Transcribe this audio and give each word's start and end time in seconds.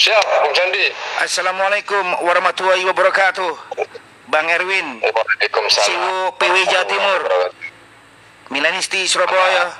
Siap, 0.00 0.24
Bung 0.24 0.56
Candi. 0.56 0.88
Assalamualaikum 1.20 2.24
warahmatullahi 2.24 2.88
wabarakatuh. 2.88 3.52
Bang 4.32 4.48
Erwin, 4.48 4.96
Waalaikumsalam. 5.04 5.84
Siwu 5.84 6.16
PW 6.40 6.56
Jawa 6.72 6.88
Timur, 6.88 7.20
Milanisti 8.48 9.04
Surabaya. 9.04 9.76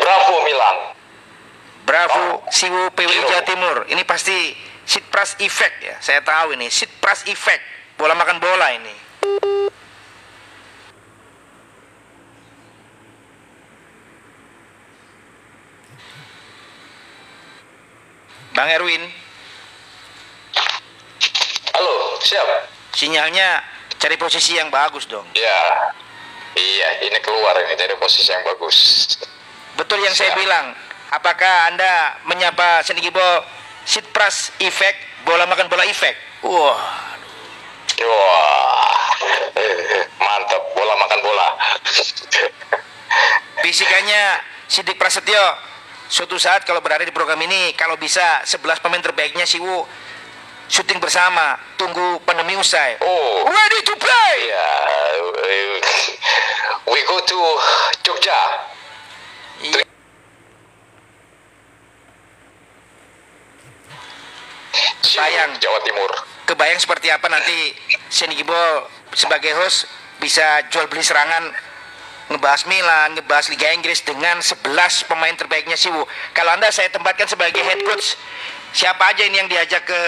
Bravo 0.00 0.34
Milan. 0.48 0.96
Bravo, 1.84 2.48
Siwu 2.48 2.88
PW 2.96 3.20
Jawa 3.20 3.44
Timur. 3.44 3.76
Ini 3.92 4.08
pasti 4.08 4.56
Sitpras 4.88 5.36
Effect 5.44 5.76
ya. 5.84 6.00
Saya 6.00 6.24
tahu 6.24 6.56
ini 6.56 6.72
Sitpras 6.72 7.28
Effect. 7.28 7.60
Bola 8.00 8.16
makan 8.16 8.40
bola 8.40 8.72
ini. 8.72 8.96
Bang 18.62 18.78
Erwin, 18.78 19.02
Halo, 21.74 22.14
siap. 22.22 22.46
sinyalnya 22.94 23.58
cari 23.98 24.14
posisi 24.14 24.54
yang 24.54 24.70
bagus 24.70 25.02
dong. 25.10 25.26
Ya. 25.34 25.90
Iya, 26.54 27.10
ini 27.10 27.18
keluar 27.26 27.58
ini 27.58 27.74
dari 27.74 27.98
posisi 27.98 28.30
yang 28.30 28.46
bagus. 28.46 29.18
Betul 29.74 29.98
yang 30.06 30.14
saya 30.14 30.30
Siap. 30.30 30.38
bilang. 30.38 30.78
Apakah 31.10 31.74
Anda 31.74 32.22
menyapa 32.22 32.86
Senigibo 32.86 33.42
Sitpras 33.82 34.54
Effect, 34.62 35.26
bola 35.26 35.42
makan 35.50 35.66
bola 35.66 35.82
effect? 35.82 36.22
Wah, 36.46 36.78
Wah. 37.98 39.10
Mantap, 40.22 40.62
bola 40.78 40.94
makan 41.02 41.18
bola. 41.18 41.48
bisikannya 43.66 44.38
Sidik 44.70 45.02
Prasetyo. 45.02 45.71
Suatu 46.12 46.36
saat 46.36 46.68
kalau 46.68 46.84
berada 46.84 47.08
di 47.08 47.14
program 47.16 47.40
ini, 47.40 47.72
kalau 47.72 47.96
bisa 47.96 48.44
11 48.44 48.84
pemain 48.84 49.00
terbaiknya 49.00 49.48
Siwu 49.48 49.80
syuting 50.68 51.00
bersama. 51.00 51.56
Tunggu 51.80 52.20
pandemi 52.28 52.52
usai. 52.52 53.00
Oh. 53.00 53.48
Ready 53.48 53.80
to 53.80 53.96
play! 53.96 54.34
Ya, 54.52 54.68
we 56.84 57.00
go 57.08 57.16
to 57.16 57.40
Jogja. 58.04 58.40
Iya. 59.64 59.88
Sayang. 65.00 65.56
Jawa 65.64 65.80
Timur. 65.80 66.12
Kebayang 66.44 66.76
seperti 66.76 67.08
apa 67.08 67.24
nanti 67.32 67.72
Senigibo 68.12 68.84
sebagai 69.16 69.56
host 69.56 69.88
bisa 70.20 70.60
jual 70.68 70.92
beli 70.92 71.00
serangan 71.00 71.71
ngebahas 72.32 72.64
Milan, 72.66 73.14
ngebahas 73.16 73.46
Liga 73.52 73.68
Inggris 73.76 74.00
dengan 74.02 74.40
11 74.40 74.66
pemain 75.08 75.34
terbaiknya 75.36 75.76
Siwu. 75.76 76.02
Kalau 76.32 76.50
Anda 76.56 76.72
saya 76.72 76.88
tempatkan 76.88 77.28
sebagai 77.28 77.60
head 77.60 77.84
coach, 77.84 78.16
siapa 78.72 79.12
aja 79.12 79.22
ini 79.28 79.38
yang 79.38 79.48
diajak 79.48 79.84
ke 79.84 80.00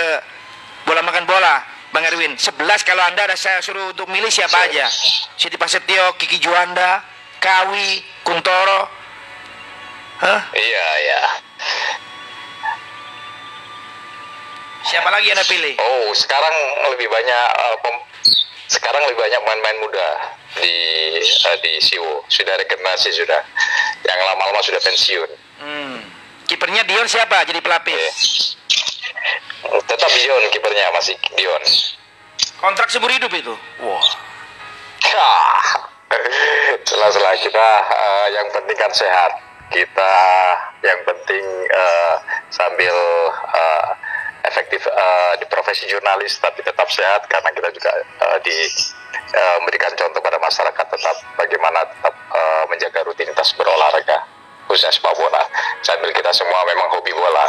bola 0.89 1.05
makan 1.05 1.25
bola? 1.29 1.65
Bang 1.95 2.03
Erwin, 2.11 2.35
11 2.35 2.59
kalau 2.83 3.07
Anda 3.07 3.31
ada 3.31 3.39
saya 3.39 3.63
suruh 3.63 3.95
untuk 3.95 4.11
milih 4.11 4.27
siapa 4.27 4.67
aja? 4.67 4.91
Siti 5.39 5.55
Prasetyo, 5.55 6.19
Kiki 6.19 6.43
Juanda, 6.43 7.07
Kawi, 7.39 8.03
Kuntoro. 8.27 8.91
Hah? 10.19 10.41
Iya, 10.51 10.87
iya. 11.07 11.21
Siapa 14.85 15.07
lagi 15.07 15.31
yang 15.31 15.39
Anda 15.39 15.47
pilih? 15.47 15.75
Oh, 15.79 16.11
sekarang 16.19 16.55
lebih 16.93 17.07
banyak 17.07 17.47
uh, 17.63 17.77
pem- 17.79 18.05
sekarang 18.69 19.07
lebih 19.07 19.23
banyak 19.23 19.41
pemain-pemain 19.45 19.79
muda 19.81 20.09
di 20.61 20.77
uh, 21.25 21.57
di 21.61 21.73
Siwo. 21.81 22.25
Sudah 22.29 22.55
regenerasi 22.59 23.11
sudah. 23.13 23.41
Yang 24.05 24.21
lama-lama 24.25 24.61
sudah 24.61 24.81
pensiun. 24.81 25.31
Hmm. 25.61 25.99
Kipernya 26.45 26.85
Dion 26.85 27.09
siapa 27.09 27.45
jadi 27.49 27.61
pelapis? 27.65 27.97
Eh, 29.65 29.81
Tetap 29.89 30.11
Dion 30.13 30.43
kipernya 30.53 30.93
masih 30.93 31.17
Dion. 31.37 31.63
Kontrak 32.61 32.93
seumur 32.93 33.13
hidup 33.13 33.33
itu. 33.33 33.55
Wah. 33.81 34.07
Hah. 35.05 35.89
Setelah-setelah 36.87 37.35
kita 37.41 37.69
uh, 37.89 38.27
yang 38.33 38.49
penting 38.53 38.77
kan 38.77 38.93
sehat. 38.93 39.33
Kita 39.73 40.15
yang 40.85 41.01
penting 41.09 41.45
uh, 41.73 42.15
sambil 42.53 42.95
uh, 43.33 43.94
efektif 44.55 44.87
uh, 44.87 45.35
di 45.35 45.47
profesi 45.51 45.91
jurnalis 45.91 46.39
tapi 46.39 46.63
tetap 46.63 46.87
sehat 46.87 47.27
karena 47.27 47.51
kita 47.51 47.75
juga 47.75 47.91
uh, 48.23 48.39
di 48.47 48.55
uh, 49.35 49.57
memberikan 49.59 49.91
contoh 49.99 50.23
pada 50.23 50.39
masyarakat 50.39 50.87
tetap 50.87 51.17
bagaimana 51.35 51.83
tetap 51.83 52.15
uh, 52.31 52.63
menjaga 52.71 53.03
rutinitas 53.03 53.51
berolahraga 53.59 54.23
khususnya 54.65 54.97
sepak 54.97 55.13
bola. 55.21 55.45
Sambil 55.85 56.09
kita 56.17 56.33
semua 56.33 56.65
memang 56.65 56.89
hobi 56.97 57.13
bola. 57.13 57.45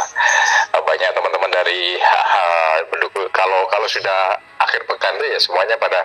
Uh, 0.74 0.82
banyak 0.84 1.08
teman-teman 1.16 1.48
dari 1.48 1.96
uh, 1.96 2.76
mendukung 2.92 3.24
kalau 3.32 3.64
kalau 3.72 3.88
sudah 3.88 4.36
akhir 4.60 4.84
pekan 4.84 5.16
itu 5.16 5.32
ya 5.32 5.40
semuanya 5.40 5.80
pada 5.80 6.04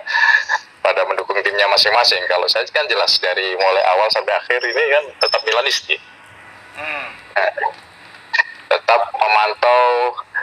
pada 0.80 1.04
mendukung 1.04 1.36
timnya 1.44 1.68
masing-masing. 1.68 2.22
Kalau 2.30 2.48
saya 2.48 2.64
kan 2.72 2.88
jelas 2.88 3.12
dari 3.20 3.52
mulai 3.58 3.84
awal 3.92 4.08
sampai 4.08 4.32
akhir 4.38 4.62
ini 4.64 4.84
kan 4.88 5.04
tetap 5.20 5.40
Milanisti 5.44 5.98
Hmm. 6.72 7.06
Eh, 7.36 7.52
tetap 8.72 9.00
memantau 9.12 9.80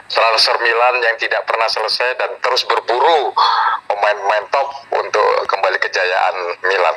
transfer 0.09 0.58
Milan 0.59 0.96
yang 1.02 1.16
tidak 1.22 1.46
pernah 1.46 1.70
selesai 1.70 2.18
dan 2.18 2.34
terus 2.42 2.66
berburu 2.66 3.30
pemain-pemain 3.86 4.46
top 4.50 4.68
untuk 4.92 5.30
kembali 5.46 5.78
kejayaan 5.78 6.36
Milan. 6.66 6.96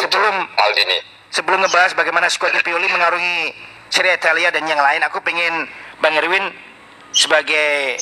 Sebelum 0.00 0.34
Maldini. 0.56 0.98
sebelum 1.30 1.62
ngebahas 1.62 1.94
bagaimana 1.94 2.26
skuad 2.26 2.56
Pioli 2.64 2.90
mengarungi 2.90 3.54
Serie 3.86 4.16
Italia 4.16 4.50
dan 4.50 4.66
yang 4.66 4.80
lain, 4.80 5.02
aku 5.06 5.22
pengen 5.22 5.66
Bang 6.00 6.14
Erwin 6.16 6.42
sebagai 7.12 7.98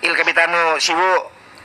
Il 0.00 0.12
Capitano 0.14 0.76
Siwu 0.76 1.10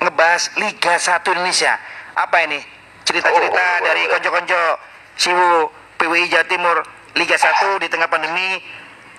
ngebahas 0.02 0.52
Liga 0.58 0.96
1 0.97 1.22
Indonesia. 1.35 1.75
Apa 2.16 2.47
ini? 2.47 2.59
Cerita-cerita 3.03 3.62
Oh, 3.62 3.85
dari 3.85 4.08
boleh. 4.08 4.12
konco-konco 4.18 4.62
Siwu 5.16 5.69
PWI 6.00 6.25
Jawa 6.31 6.46
Timur 6.47 6.78
Liga 7.16 7.35
1 7.35 7.84
di 7.84 7.88
tengah 7.91 8.08
pandemi 8.08 8.63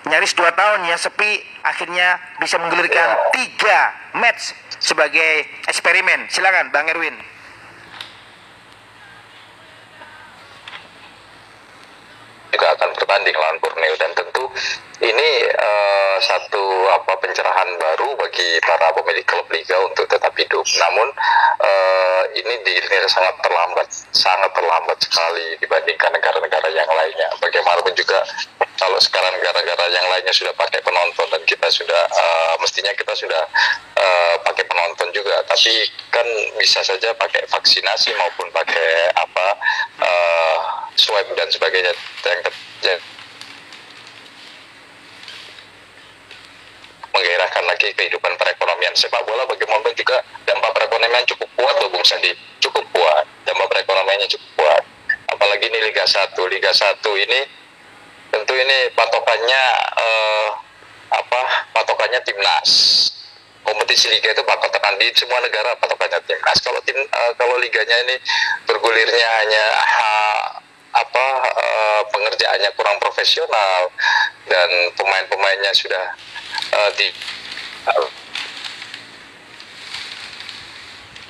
nyaris 0.07 0.35
dua 0.35 0.51
tahun 0.55 0.87
ya 0.87 0.97
sepi. 0.99 1.43
Akhirnya 1.63 2.19
bisa 2.43 2.59
menggulirkan 2.59 3.33
tiga 3.35 3.95
match 4.19 4.55
sebagai 4.83 5.47
eksperimen. 5.71 6.27
Silakan 6.31 6.75
Bang 6.75 6.91
Erwin 6.91 7.32
juga 12.53 12.77
akan 12.77 12.93
bertanding 12.93 13.35
lawan 13.35 13.59
Borneo 13.65 13.95
dan 13.97 14.13
tentu 14.13 14.45
ini 15.03 15.31
eh, 15.51 16.17
satu 16.23 16.63
apa 16.95 17.19
pencerahan 17.19 17.75
baru 17.75 18.15
bagi 18.15 18.61
para 18.63 18.95
pemilik 18.95 19.27
klub 19.27 19.49
liga 19.51 19.75
untuk 19.83 20.07
tetap 20.07 20.31
hidup. 20.39 20.63
Namun 20.79 21.09
eh, 21.59 22.23
ini 22.39 22.55
dinilai 22.63 23.09
sangat 23.11 23.35
terlambat, 23.43 23.89
sangat 24.15 24.53
terlambat 24.55 24.95
sekali 25.03 25.59
dibandingkan 25.59 26.13
negara-negara 26.15 26.69
yang 26.71 26.87
lainnya. 26.87 27.29
Bagaimanapun 27.43 27.97
juga 27.99 28.23
kalau 28.79 28.99
sekarang 29.03 29.33
negara-negara 29.43 29.91
yang 29.91 30.07
lainnya 30.13 30.35
sudah 30.37 30.55
pakai 30.55 30.79
penonton 30.87 31.27
dan 31.35 31.43
kita 31.49 31.67
sudah 31.73 32.03
eh, 32.07 32.55
mestinya 32.63 32.93
kita 32.95 33.17
sudah 33.17 33.43
eh, 33.99 34.35
pakai 34.47 34.65
penonton 34.71 35.11
juga, 35.11 35.43
tapi 35.51 35.83
kan 36.15 36.27
bisa 36.61 36.79
saja 36.87 37.11
pakai 37.19 37.43
vaksinasi 37.51 38.15
maupun 38.15 38.47
pakai 38.55 39.11
apa 39.19 39.47
dan 41.43 41.51
sebagainya 41.51 41.91
yang 42.23 42.41
terjadi 42.47 43.03
menggairahkan 47.13 47.65
lagi 47.67 47.91
kehidupan 47.99 48.31
perekonomian 48.39 48.95
sepak 48.95 49.27
bola. 49.27 49.43
Bagaimana 49.51 49.91
juga 49.99 50.23
dampak 50.47 50.71
perekonomian 50.71 51.27
cukup 51.27 51.51
kuat 51.59 51.75
loh 51.83 51.91
Bung 51.91 52.07
Sandi. 52.07 52.31
Cukup 52.63 52.87
kuat. 52.95 53.27
Dampak 53.43 53.67
perekonomiannya 53.75 54.31
cukup 54.31 54.51
kuat. 54.55 54.83
Apalagi 55.35 55.67
ini 55.67 55.79
Liga 55.83 56.07
1 56.07 56.31
Liga 56.47 56.71
1 56.71 57.03
ini 57.27 57.41
tentu 58.31 58.55
ini 58.55 58.79
patokannya 58.95 59.63
eh, 59.99 60.49
apa 61.11 61.41
patokannya 61.75 62.23
timnas. 62.23 62.71
Kompetisi 63.63 64.11
liga 64.11 64.35
itu 64.35 64.43
patokan 64.43 64.99
di 64.99 65.07
semua 65.15 65.39
negara 65.43 65.75
patokannya 65.79 66.23
timnas. 66.25 66.59
Kalau 66.63 66.81
tim 66.87 66.97
eh, 66.97 67.33
kalau 67.35 67.59
liganya 67.59 67.97
ini 68.07 68.17
bergulirnya 68.65 69.29
hanya 69.43 69.65
ah, 69.75 70.32
apa 70.93 71.27
eh, 71.49 72.01
pengerjaannya 72.13 72.71
kurang 72.77 72.97
profesional 73.01 73.89
dan 74.49 74.69
pemain-pemainnya 74.97 75.73
sudah 75.73 76.05
eh, 76.77 76.91
di 77.01 77.09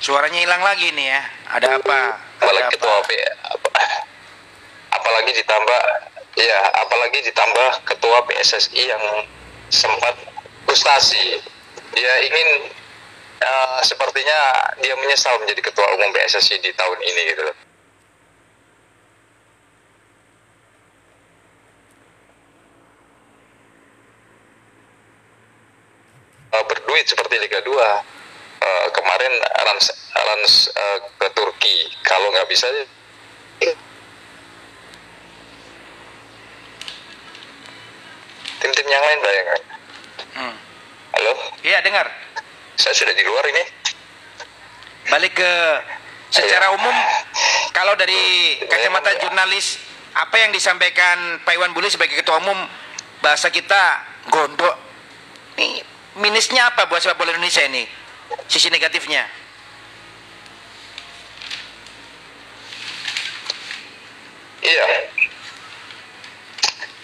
Suaranya 0.03 0.35
hilang 0.43 0.59
lagi 0.59 0.91
nih 0.91 1.15
ya. 1.15 1.21
Ada 1.47 1.79
apa? 1.79 1.99
Ada 2.19 2.43
apalagi 2.43 2.67
apa? 2.67 2.73
ketua 2.75 2.91
apa- 2.99 4.03
apalagi 4.99 5.31
ditambah 5.31 5.81
ya 6.37 6.59
apalagi 6.83 7.19
ditambah 7.31 7.69
ketua 7.87 8.17
PSSI 8.27 8.83
yang 8.91 9.03
sempat 9.71 10.15
frustasi 10.67 11.39
dia 11.93 12.13
ingin 12.25 12.67
eh, 13.41 13.79
sepertinya 13.85 14.39
dia 14.83 14.95
menyesal 14.99 15.39
menjadi 15.39 15.71
ketua 15.71 15.87
umum 15.95 16.09
PSSI 16.11 16.59
di 16.59 16.71
tahun 16.75 16.99
ini 16.99 17.21
gitu 17.31 17.41
loh 17.47 17.55
duit 26.93 27.09
seperti 27.09 27.41
Liga 27.41 27.57
2 27.65 27.73
uh, 27.73 28.87
kemarin 28.93 29.33
Rans, 29.65 29.85
Rans 30.13 30.69
uh, 30.69 31.01
ke 31.17 31.27
Turki. 31.33 31.89
Kalau 32.05 32.29
nggak 32.29 32.45
bisa 32.45 32.69
tim-tim 38.61 38.87
yang 38.93 39.01
lain 39.01 39.19
bayangkan 39.25 39.61
Hmm. 40.37 40.53
halo? 41.17 41.33
Iya 41.65 41.81
dengar. 41.81 42.05
saya 42.73 42.93
sudah 42.93 43.13
di 43.13 43.21
luar 43.25 43.45
ini. 43.49 43.63
Balik 45.13 45.33
ke 45.37 45.51
secara 46.33 46.73
umum, 46.73 46.93
kalau 47.69 47.93
dari 47.93 48.57
kacamata 48.65 49.13
jurnalis, 49.21 49.77
apa 50.17 50.41
yang 50.41 50.49
disampaikan 50.49 51.37
Pak 51.45 51.53
Iwan 51.53 51.73
Bule 51.77 51.89
sebagai 51.93 52.17
ketua 52.17 52.41
umum 52.41 52.57
bahasa 53.21 53.53
kita 53.53 54.01
gondok. 54.33 54.82
Minusnya 56.13 56.69
apa 56.69 56.85
buat 56.85 57.01
sepak 57.01 57.17
bola 57.17 57.33
Indonesia 57.33 57.65
ini? 57.65 57.89
Sisi 58.45 58.69
negatifnya. 58.69 59.25
Iya. 64.63 64.85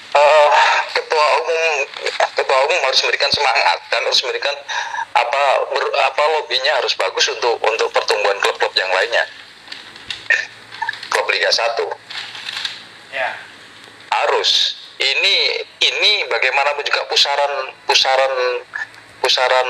Eh, 0.10 0.50
ketua 0.94 1.26
umum 1.42 1.74
ketua 2.38 2.58
umum 2.66 2.80
harus 2.86 3.00
memberikan 3.04 3.32
semangat 3.34 3.78
dan 3.92 4.02
harus 4.06 4.22
memberikan 4.26 4.56
apa 5.14 5.44
ber, 5.74 5.86
apa 6.06 6.24
lobbynya 6.40 6.78
harus 6.78 6.94
bagus 6.96 7.30
untuk 7.34 7.58
untuk 7.66 7.90
pertumbuhan 7.92 8.38
klub-klub 8.40 8.74
yang 8.78 8.90
lainnya. 8.94 9.26
Klub 11.10 11.26
Liga 11.34 11.50
1 11.50 11.90
Ya. 13.10 13.34
harus 14.14 14.78
ini 15.02 15.66
ini 15.82 16.12
bagaimanapun 16.30 16.86
juga 16.86 17.02
pusaran 17.10 17.74
pusaran 17.90 18.62
pusaran 19.30 19.70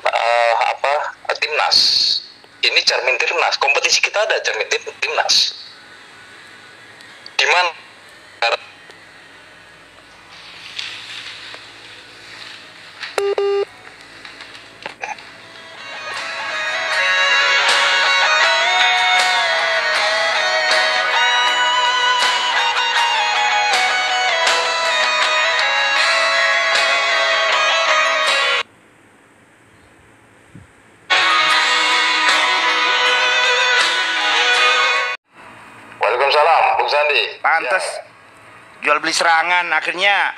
eh, 0.00 0.54
apa 0.64 1.12
timnas. 1.36 1.76
Ini 2.64 2.80
cermin 2.88 3.20
timnas. 3.20 3.60
Kompetisi 3.60 4.00
kita 4.00 4.16
ada 4.16 4.40
cermin 4.40 4.64
tim, 4.72 4.80
timnas. 5.04 5.52
Di 7.36 7.44
mana 7.52 7.84
serangan 39.14 39.70
akhirnya 39.70 40.34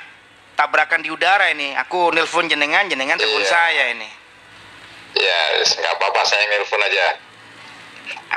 tabrakan 0.53 1.01
di 1.01 1.09
udara 1.09 1.49
ini. 1.49 1.73
Aku 1.81 2.13
nelpon 2.13 2.45
jenengan, 2.45 2.85
jenengan 2.85 3.17
telepon 3.17 3.41
Iya. 3.41 3.49
saya 3.49 3.83
ini. 3.97 4.09
ya 5.17 5.39
nggak 5.65 5.93
apa-apa 5.97 6.21
saya 6.29 6.45
nelfon 6.45 6.77
aja 6.77 7.17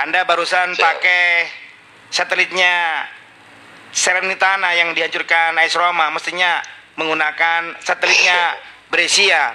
Anda 0.00 0.24
barusan 0.24 0.72
Siap. 0.72 0.80
pakai 0.80 1.44
satelitnya 2.08 3.04
Serenitana 3.90 4.70
yang 4.72 4.94
dihancurkan 4.94 5.58
AS 5.60 5.74
Roma, 5.76 6.08
mestinya 6.14 6.62
menggunakan 6.94 7.74
satelitnya 7.82 8.54
Brescia. 8.94 9.52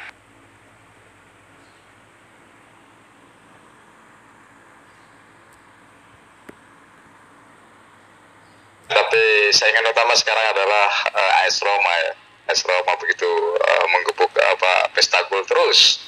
Tapi 8.85 9.23
saingan 9.49 9.89
utama 9.89 10.13
sekarang 10.13 10.45
adalah 10.53 10.89
eh, 11.13 11.45
AS 11.45 11.57
Roma 11.61 11.93
ya 12.05 12.11
AS 12.53 12.61
Roma 12.65 12.93
begitu 13.01 13.29
eh, 13.57 13.85
menggebuk 13.89 14.29
apa 14.29 14.93
pesta 14.93 15.21
gol 15.29 15.41
terus 15.45 16.01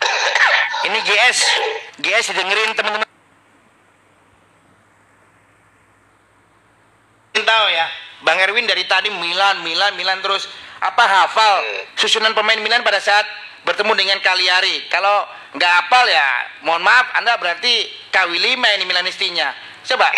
Ini 0.88 0.96
GS, 1.04 1.38
GS 2.00 2.32
didengerin 2.32 2.72
teman-teman. 2.72 3.08
Tahu 7.40 7.66
ya, 7.72 7.86
Bang 8.22 8.38
Erwin 8.38 8.68
dari 8.68 8.86
tadi 8.86 9.10
Milan, 9.10 9.60
Milan, 9.66 9.98
Milan 9.98 10.22
terus 10.24 10.46
apa 10.80 11.04
hafal 11.04 11.60
Hmm. 11.60 11.84
susunan 12.00 12.32
pemain 12.32 12.56
Milan 12.62 12.80
pada 12.80 13.02
saat 13.02 13.26
bertemu 13.66 13.92
dengan 13.96 14.18
Cagliari. 14.24 14.88
Kalau 14.88 15.28
nggak 15.52 15.72
hafal 15.84 16.04
ya, 16.08 16.28
mohon 16.64 16.80
maaf, 16.80 17.12
Anda 17.18 17.36
berarti 17.36 17.90
KW5 18.14 18.64
ini 18.80 18.84
Milanistinya. 18.88 19.52
Coba, 19.80 20.12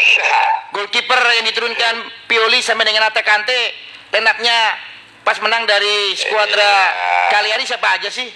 goalkeeper 0.74 1.20
yang 1.38 1.46
diturunkan 1.46 1.94
Pioli 2.26 2.58
sampai 2.58 2.84
dengan 2.84 3.06
Atakante, 3.06 3.72
lenaknya 4.10 4.74
pas 5.22 5.38
menang 5.38 5.64
dari 5.64 6.12
skuadra. 6.18 6.74
Cagliari 7.30 7.64
siapa 7.64 7.96
aja 7.96 8.10
sih? 8.10 8.28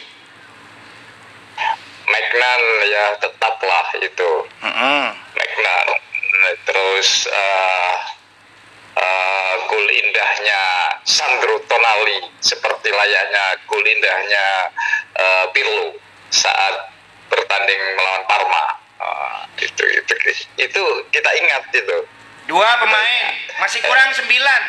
Magnan 2.06 2.60
ya 2.86 3.04
tetaplah 3.18 3.86
itu 3.98 4.30
Mm-mm. 4.62 5.04
Magnan 5.34 5.86
terus 6.62 7.26
eh 7.26 7.94
eh, 8.94 9.54
gol 9.66 9.86
indahnya 9.90 10.62
Sandro 11.02 11.58
Tonali 11.66 12.30
seperti 12.38 12.94
layaknya 12.94 13.58
gol 13.66 13.82
indahnya 13.82 14.46
eh, 15.18 15.44
Pirlo 15.50 15.98
saat 16.30 16.94
bertanding 17.26 17.80
melawan 17.98 18.22
Parma 18.30 18.75
Eh, 18.96 19.38
itu 19.60 19.82
itu 19.84 20.14
itu 20.56 20.82
kita 21.10 21.30
ingat 21.36 21.62
itu 21.70 21.98
Dua 22.46 22.78
pemain, 22.78 23.24
masih 23.58 23.82
kurang 23.82 24.14
sembilan. 24.14 24.62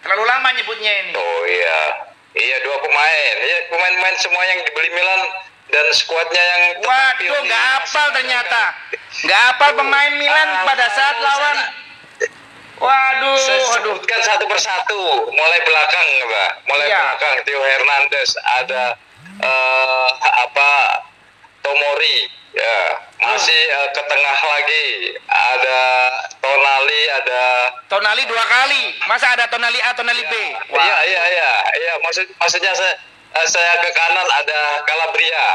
Terlalu 0.00 0.22
lama 0.22 0.48
nyebutnya 0.54 0.92
ini. 1.02 1.12
oh 1.12 1.42
iya 1.44 1.80
iya 2.32 2.56
dua 2.62 2.78
pemain 2.78 3.34
iya 3.40 3.58
pemain-pemain 3.68 4.16
semua 4.16 4.38
yang 4.44 4.62
dibeli 4.62 4.86
Milan 4.90 5.20
dan 5.66 5.86
skuadnya 5.90 6.38
yang 6.38 6.62
Waduh, 6.78 7.40
nggak 7.42 7.62
hafal 7.74 8.06
ternyata. 8.14 8.62
Nggak 9.26 9.40
hafal 9.50 9.70
pemain 9.74 10.12
Milan 10.14 10.48
Ah, 10.48 10.62
pada 10.62 10.86
saat 10.88 11.16
lawan. 11.18 11.58
Waduh, 12.74 13.38
Saya 13.38 13.58
waduh. 13.58 13.72
sebutkan 13.96 14.20
satu 14.22 14.44
persatu, 14.46 15.00
mulai 15.30 15.60
belakang, 15.62 16.06
Mbak. 16.22 16.50
Mulai 16.66 16.86
Iya. 16.86 17.00
belakang, 17.00 17.34
Theo 17.42 17.62
Hernandez, 17.62 18.30
ada 18.42 18.84
eh, 19.34 20.08
apa 20.38 20.70
Tomori, 21.60 22.28
ya 22.54 22.78
masih 23.24 23.56
eh, 23.56 23.88
ke 23.90 24.02
tengah 24.04 24.38
lagi, 24.46 24.84
ada 25.26 25.80
Tonali, 26.38 27.00
ada 27.10 27.42
Tonali 27.88 28.22
dua 28.28 28.44
kali. 28.44 28.94
Masa 29.08 29.32
ada 29.34 29.48
Tonali 29.48 29.80
A, 29.80 29.90
Tonali 29.96 30.22
B? 30.28 30.34
Wah. 30.70 30.82
Iya, 30.82 30.98
iya, 31.08 31.22
iya, 31.34 31.50
iya. 31.82 31.92
Maksud, 32.04 32.26
maksudnya 32.36 32.72
saya, 32.76 32.94
eh, 33.38 33.46
saya 33.48 33.72
ke 33.80 33.90
kanan 33.96 34.28
ada 34.28 34.60
Calabria, 34.86 35.46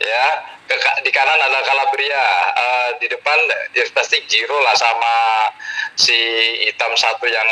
ya. 0.00 0.26
Ke, 0.66 0.74
di 1.06 1.10
kanan 1.14 1.38
ada 1.38 1.62
Calabria, 1.62 2.24
Eh, 2.56 2.88
di 3.02 3.06
depan 3.10 3.38
ya 3.76 3.84
pasti 3.92 4.22
Giro 4.30 4.56
lah 4.62 4.72
sama 4.78 5.14
si 5.98 6.16
hitam 6.64 6.92
satu 6.96 7.26
yang 7.28 7.48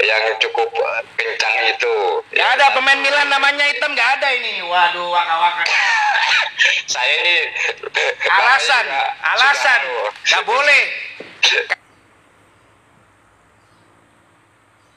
yang 0.00 0.22
cukup 0.40 0.68
kencang 1.16 1.56
itu. 1.72 1.94
Nggak 2.32 2.50
ada 2.60 2.66
pemain 2.76 3.00
Milan 3.00 3.28
namanya 3.32 3.64
hitam 3.68 3.92
nggak 3.96 4.20
ada 4.20 4.28
ini. 4.36 4.60
Waduh, 4.64 5.08
waka-waka. 5.08 5.64
Saya 6.86 7.14
ini 7.22 7.36
Alasan, 8.26 8.84
juga 8.86 9.02
alasan. 9.22 9.80
Nggak 10.26 10.44
boleh. 10.46 10.82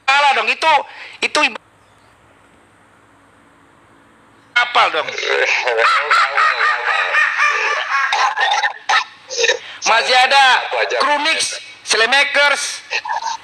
Salah 0.10 0.32
dong 0.34 0.50
itu 0.50 0.74
itu 1.22 1.40
iba- 1.46 1.62
apal 4.58 4.88
dong. 4.92 5.08
Masih 9.90 10.14
ada. 10.14 10.46
Krunix, 11.02 11.58
Selemakers, 11.82 12.86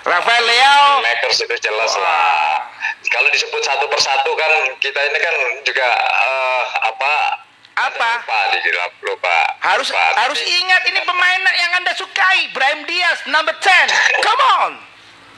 Rafael 0.06 0.44
Leao. 0.46 1.02
Makers 1.02 1.42
itu 1.42 1.56
jelas 1.58 1.94
lah. 1.98 2.62
Kalau 3.10 3.30
disebut 3.34 3.62
satu 3.66 3.90
persatu 3.90 4.30
kan 4.38 4.52
kita 4.78 5.00
ini 5.10 5.18
kan 5.18 5.36
juga 5.66 5.88
eh, 5.98 6.64
apa? 6.86 7.45
Apa? 7.76 8.12
Lupa, 8.24 8.40
di 8.56 8.72
lupa. 9.04 9.38
Harus 9.60 9.92
Lupa. 9.92 10.08
harus 10.16 10.40
ingat 10.40 10.82
ini 10.88 11.00
pemain 11.04 11.42
yang 11.60 11.72
Anda 11.76 11.92
sukai, 11.92 12.48
Brahim 12.56 12.88
Diaz, 12.88 13.20
number 13.28 13.52
10. 13.60 13.92
Come 14.24 14.44
on. 14.64 14.72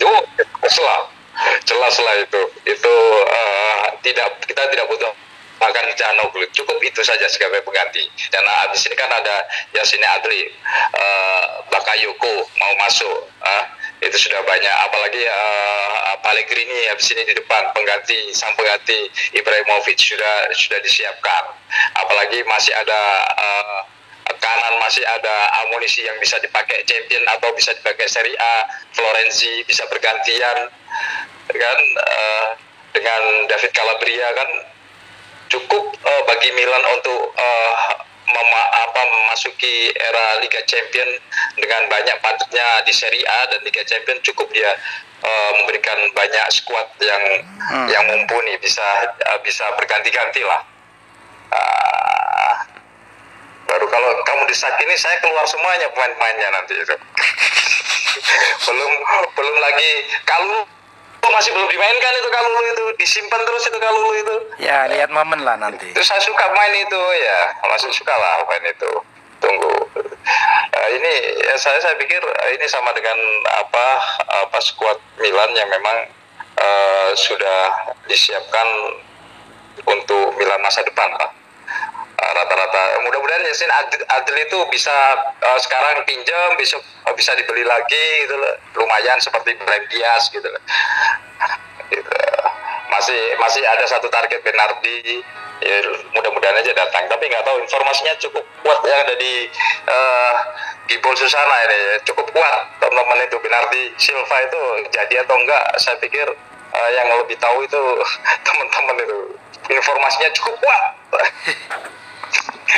Oh, 0.05 0.21
jelas 0.61 1.03
jelas 1.65 1.95
lah 1.97 2.15
itu. 2.21 2.41
Itu 2.69 2.93
eh, 3.25 3.83
tidak 4.05 4.37
kita 4.45 4.69
tidak 4.69 4.85
butuh 4.85 5.09
bahkan 5.57 5.89
Canoglu 5.97 6.45
cukup 6.53 6.77
itu 6.85 7.01
saja 7.01 7.25
sebagai 7.25 7.65
pengganti. 7.65 8.05
Dan 8.29 8.45
habis 8.45 8.85
ini 8.85 8.93
kan 8.93 9.09
ada 9.09 9.41
Yasine 9.73 10.05
Adli, 10.05 10.45
eh, 10.93 11.45
Bakayoko 11.73 12.33
mau 12.61 12.73
masuk. 12.85 13.17
eh. 13.49 13.65
itu 13.97 14.29
sudah 14.29 14.45
banyak 14.45 14.75
apalagi 14.85 15.25
uh, 15.25 16.13
Pellegrini 16.21 16.85
habis 16.93 17.09
ini 17.17 17.25
di 17.25 17.33
depan 17.33 17.73
pengganti 17.73 18.29
sang 18.29 18.53
pengganti 18.53 19.09
Ibrahimovic 19.33 19.97
sudah 19.97 20.53
sudah 20.53 20.77
disiapkan 20.85 21.43
apalagi 22.27 22.43
masih 22.43 22.75
ada 22.75 23.01
uh, 23.39 23.79
kanan 24.35 24.75
masih 24.83 24.99
ada 25.07 25.35
amunisi 25.63 26.03
yang 26.03 26.19
bisa 26.19 26.35
dipakai 26.43 26.83
champion 26.83 27.23
atau 27.23 27.55
bisa 27.55 27.71
dipakai 27.71 28.03
Serie 28.03 28.35
A 28.35 28.67
Florenzi 28.91 29.63
bisa 29.63 29.87
bergantian 29.87 30.67
kan 31.47 31.79
uh, 32.03 32.47
dengan 32.91 33.47
David 33.47 33.71
Calabria 33.71 34.27
kan 34.35 34.49
cukup 35.47 35.95
uh, 36.03 36.21
bagi 36.27 36.51
Milan 36.51 36.83
untuk 36.99 37.31
uh, 37.31 37.73
mema 38.27 38.63
apa 38.83 39.01
memasuki 39.07 39.95
era 39.95 40.43
Liga 40.43 40.59
Champion 40.67 41.07
dengan 41.55 41.87
banyak 41.87 42.19
patutnya 42.19 42.83
di 42.83 42.91
Serie 42.91 43.23
A 43.23 43.55
dan 43.55 43.63
Liga 43.63 43.87
Champion 43.87 44.19
cukup 44.19 44.51
dia 44.51 44.75
uh, 45.23 45.51
memberikan 45.63 46.11
banyak 46.11 46.45
skuad 46.51 46.91
yang 46.99 47.23
hmm. 47.71 47.87
yang 47.87 48.03
mumpuni 48.03 48.59
bisa 48.59 48.83
uh, 49.31 49.39
bisa 49.39 49.63
berganti-ganti 49.79 50.43
lah. 50.43 50.75
Uh, 51.53 52.53
baru 53.67 53.85
kalau 53.87 54.09
kamu 54.23 54.43
di 54.47 54.55
saat 54.55 54.75
ini 54.81 54.95
saya 54.95 55.19
keluar 55.23 55.45
semuanya 55.47 55.87
pemain-pemainnya 55.95 56.49
nanti 56.51 56.73
itu. 56.75 56.95
belum 58.67 58.91
belum 59.37 59.55
lagi 59.61 59.91
kalau 60.25 60.65
masih 61.37 61.53
belum 61.53 61.69
dimainkan 61.69 62.13
itu 62.17 62.29
kalau 62.33 62.49
itu. 62.65 62.85
Disimpan 62.97 63.41
terus 63.45 63.63
itu 63.69 63.77
kalau 63.77 64.09
itu. 64.15 64.35
Ya 64.57 64.89
lihat 64.89 65.13
momen 65.13 65.45
lah 65.45 65.53
nanti. 65.59 65.93
Terus 65.93 66.07
saya 66.07 66.21
suka 66.23 66.45
main 66.55 66.73
itu 66.73 67.01
ya. 67.21 67.39
Masih 67.69 67.93
suka 67.93 68.13
lah 68.15 68.41
main 68.49 68.63
itu. 68.65 68.91
Tunggu. 69.37 69.73
Uh, 70.77 70.89
ini 70.97 71.13
ya 71.45 71.53
saya 71.55 71.77
saya 71.79 71.95
pikir 71.95 72.19
uh, 72.19 72.49
ini 72.51 72.65
sama 72.67 72.91
dengan 72.91 73.15
apa 73.63 73.85
apa 74.43 74.57
skuad 74.59 74.97
Milan 75.21 75.53
yang 75.55 75.69
memang 75.71 76.09
uh, 76.57 77.09
sudah 77.15 77.93
disiapkan 78.09 78.67
untuk 79.87 80.35
Milan 80.35 80.59
masa 80.61 80.83
depan 80.83 81.09
lah 81.15 81.31
rata-rata 82.17 82.81
mudah-mudahan 83.05 83.45
Yasin 83.45 83.69
Adil, 83.69 84.01
Adil 84.09 84.37
itu 84.41 84.57
bisa 84.73 84.93
uh, 85.41 85.59
sekarang 85.61 86.01
pinjam 86.05 86.57
besok 86.57 86.81
uh, 87.05 87.13
bisa 87.13 87.33
dibeli 87.37 87.61
lagi 87.61 88.05
gitu 88.25 88.35
loh. 88.35 88.55
Lumayan 88.77 89.21
seperti 89.21 89.53
Brand 89.61 89.85
Diaz 89.89 90.29
gitu 90.33 90.47
loh. 90.47 90.63
Gitu. 91.87 92.11
masih 92.91 93.21
masih 93.37 93.61
ada 93.63 93.85
satu 93.87 94.09
target 94.09 94.43
Benardi 94.43 95.21
ya 95.61 95.77
mudah-mudahan 96.17 96.57
aja 96.57 96.73
datang. 96.73 97.05
Tapi 97.05 97.23
nggak 97.29 97.45
tahu 97.45 97.57
informasinya 97.61 98.13
cukup 98.17 98.43
kuat 98.65 98.79
yang 98.89 98.99
ada 99.05 99.15
di 99.15 99.45
uh, 99.85 100.33
Gibol 100.89 101.13
Susana 101.13 101.55
ini. 101.69 102.01
Cukup 102.03 102.25
kuat 102.33 102.81
teman-teman 102.81 103.23
itu 103.29 103.37
Benardi 103.37 103.93
Silva 104.01 104.37
itu 104.41 104.61
jadi 104.89 105.21
atau 105.21 105.37
enggak 105.37 105.63
saya 105.77 105.95
pikir 106.01 106.25
uh, 106.73 106.89
yang 106.97 107.07
lebih 107.21 107.37
tahu 107.37 107.61
itu 107.61 107.81
teman-teman 108.47 108.97
itu 109.05 109.19
informasinya 109.69 110.29
cukup 110.35 110.55
kuat 110.59 110.83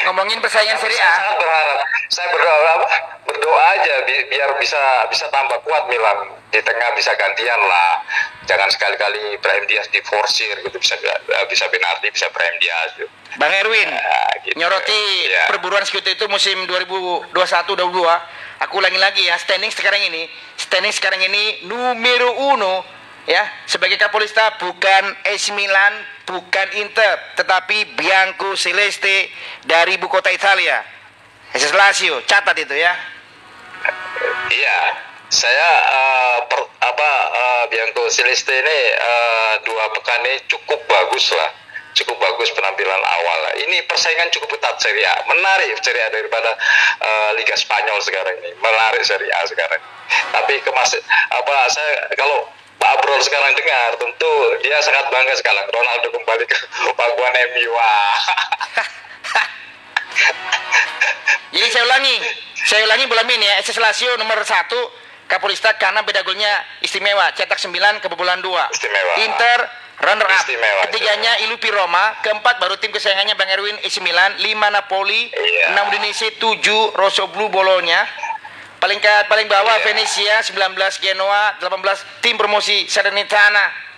ngomongin 0.09 0.39
persaingan 0.41 0.77
Serie 0.81 0.97
A. 0.97 1.13
Saya 1.21 1.33
berharap, 1.37 1.79
saya 2.09 2.27
berdoa 2.33 2.57
apa? 2.81 2.89
Berdoa 3.29 3.61
aja 3.77 3.93
bi 4.09 4.15
biar 4.31 4.49
bisa 4.57 4.81
bisa 5.09 5.25
tambah 5.29 5.61
kuat 5.61 5.85
Milan 5.85 6.33
di 6.49 6.59
tengah 6.65 6.89
bisa 6.97 7.13
gantian 7.13 7.61
lah. 7.67 8.01
Jangan 8.49 8.69
sekali-kali 8.73 9.37
Ibrahim 9.37 9.65
Diaz 9.69 9.85
diforsir 9.93 10.57
gitu 10.65 10.77
bisa 10.81 10.97
bisa 11.45 11.65
Benardi 11.69 12.09
bisa 12.09 12.25
Ibrahim 12.25 12.55
Diaz. 12.57 12.89
Gitu. 12.97 13.09
Bang 13.37 13.53
Erwin, 13.53 13.85
ya, 13.93 14.21
gitu. 14.41 14.57
nyoroti 14.57 15.29
ya. 15.29 15.45
perburuan 15.53 15.85
Sekutu 15.85 16.09
itu 16.09 16.25
musim 16.25 16.65
2021-22. 16.65 17.29
Aku 18.59 18.81
ulangi 18.81 18.99
lagi 18.99 19.23
ya, 19.23 19.39
standing 19.39 19.71
sekarang 19.71 20.01
ini, 20.03 20.27
standing 20.57 20.91
sekarang 20.91 21.21
ini 21.21 21.63
numero 21.69 22.33
uno 22.51 22.98
ya 23.29 23.45
sebagai 23.69 24.01
Kapolista 24.01 24.57
bukan 24.57 25.13
AC 25.29 25.53
Milan, 25.53 25.93
bukan 26.25 26.67
Inter, 26.81 27.37
tetapi 27.37 27.93
Bianco 27.93 28.57
Celeste 28.57 29.29
dari 29.69 30.01
ibu 30.01 30.09
kota 30.09 30.33
Italia. 30.33 30.81
SS 31.53 31.73
Lazio, 31.77 32.21
catat 32.25 32.57
itu 32.57 32.73
ya. 32.73 32.93
Iya, 34.49 34.79
saya 35.29 35.69
uh, 35.93 36.37
per, 36.49 36.61
apa 36.81 37.09
uh, 37.29 37.63
Bianco 37.69 38.09
Celeste 38.09 38.53
ini 38.53 38.79
uh, 38.97 39.53
dua 39.61 39.93
pekan 39.93 40.25
ini 40.25 40.41
cukup 40.49 40.81
bagus 40.89 41.29
lah 41.33 41.69
cukup 41.99 42.15
bagus 42.21 42.53
penampilan 42.55 43.01
awal. 43.01 43.39
Ini 43.59 43.83
persaingan 43.89 44.31
cukup 44.31 44.55
ketat 44.55 44.79
Serie 44.79 45.03
A. 45.03 45.19
Menarik 45.27 45.75
Serie 45.83 46.05
A 46.05 46.07
daripada 46.07 46.55
uh, 47.01 47.29
Liga 47.35 47.59
Spanyol 47.59 47.99
sekarang 47.99 48.39
ini. 48.39 48.55
Menarik 48.61 49.03
Serie 49.03 49.27
A 49.35 49.43
sekarang. 49.43 49.81
Tapi 50.31 50.63
kemas 50.63 50.95
apa 51.33 51.55
saya 51.67 52.07
kalau 52.15 52.47
Pak 52.79 52.89
Abrol 52.95 53.19
sekarang 53.19 53.51
dengar, 53.59 53.91
tentu 53.99 54.31
dia 54.63 54.79
sangat 54.79 55.11
bangga 55.11 55.35
sekarang 55.35 55.67
Ronaldo 55.67 56.07
kembali 56.15 56.45
ke 56.47 56.57
pangkuan 56.95 57.35
MU. 57.51 57.75
Jadi 61.53 61.67
saya 61.75 61.83
ulangi, 61.83 62.15
saya 62.63 62.87
ulangi 62.87 63.05
bulan 63.11 63.27
ini 63.27 63.45
ya, 63.45 63.59
SS 63.59 63.83
Lazio 63.83 64.15
nomor 64.15 64.39
satu, 64.47 64.79
Kapolista 65.29 65.77
karena 65.77 66.01
beda 66.01 66.25
golnya 66.25 66.49
istimewa, 66.81 67.29
cetak 67.37 67.61
9 67.61 68.01
kebobolan 68.01 68.41
2. 68.41 68.49
Istimewa. 68.49 69.13
Inter 69.27 69.59
runner 70.01 70.25
up. 70.25 70.41
Istimewa, 70.41 70.81
Ketiganya 70.89 71.37
Ilupi 71.45 71.69
Roma, 71.69 72.17
keempat 72.25 72.57
baru 72.57 72.81
tim 72.81 72.89
kesayangannya 72.89 73.37
Bang 73.37 73.51
Erwin 73.53 73.77
AC 73.83 74.01
Milan, 74.01 74.41
5 74.41 74.47
Napoli, 74.73 75.29
iya. 75.29 75.77
6 75.77 75.89
Udinese, 75.93 76.33
7 76.39 76.97
Rosso 76.97 77.29
Blu 77.29 77.45
Bolonya, 77.53 78.09
Paling 78.79 78.99
ke 79.03 79.13
paling 79.27 79.47
bawah 79.51 79.75
yeah. 79.75 79.85
Venesia 79.91 80.35
19 80.39 80.55
Genoa 81.03 81.59
18 81.59 82.23
tim 82.23 82.39
promosi 82.39 82.87
Salernitana. 82.87 83.91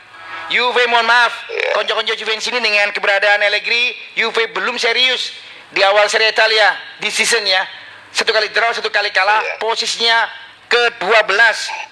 Juve 0.49 0.83
mohon 0.89 1.05
maaf, 1.05 1.31
yeah. 1.47 1.77
konco-konco 1.77 2.11
Juventus 2.17 2.49
ini 2.49 2.59
dengan 2.59 2.89
keberadaan 2.91 3.39
Allegri, 3.45 3.95
Juve 4.17 4.51
belum 4.51 4.75
serius 4.75 5.31
di 5.71 5.79
awal 5.85 6.09
Serie 6.11 6.33
Italia 6.33 6.75
di 6.99 7.07
season 7.13 7.45
ya. 7.45 7.63
Satu 8.11 8.35
kali 8.35 8.51
draw, 8.51 8.73
satu 8.75 8.91
kali 8.91 9.13
kalah, 9.13 9.39
yeah. 9.39 9.61
posisinya 9.61 10.27
ke-12. 10.67 11.39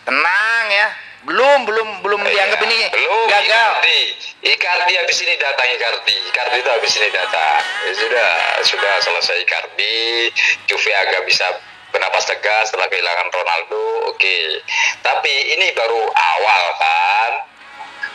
Tenang 0.04 0.66
ya. 0.74 0.88
Belum 1.30 1.68
belum 1.70 1.88
belum 2.02 2.20
yeah. 2.26 2.32
dianggap 2.42 2.60
ini 2.66 2.78
belum, 2.90 3.28
gagal. 3.30 3.70
Icardi. 3.80 4.02
Icardi 4.50 4.94
habis 4.98 5.18
ini 5.24 5.34
datang 5.38 5.68
Icardi. 5.78 6.16
Icardi 6.26 6.58
itu 6.58 6.72
habis 6.74 6.94
ini 6.98 7.10
datang. 7.14 7.62
Ya, 7.86 7.92
sudah 7.94 8.30
sudah 8.66 8.94
selesai 8.98 9.36
Icardi. 9.46 10.34
Juve 10.66 10.92
agak 10.96 11.22
bisa 11.30 11.46
bernapas 11.90 12.26
tegas 12.26 12.70
setelah 12.70 12.88
kehilangan 12.90 13.28
Ronaldo 13.30 14.14
oke 14.14 14.18
okay. 14.18 14.62
tapi 15.02 15.34
ini 15.58 15.74
baru 15.74 16.02
awal 16.10 16.64
kan 16.78 17.32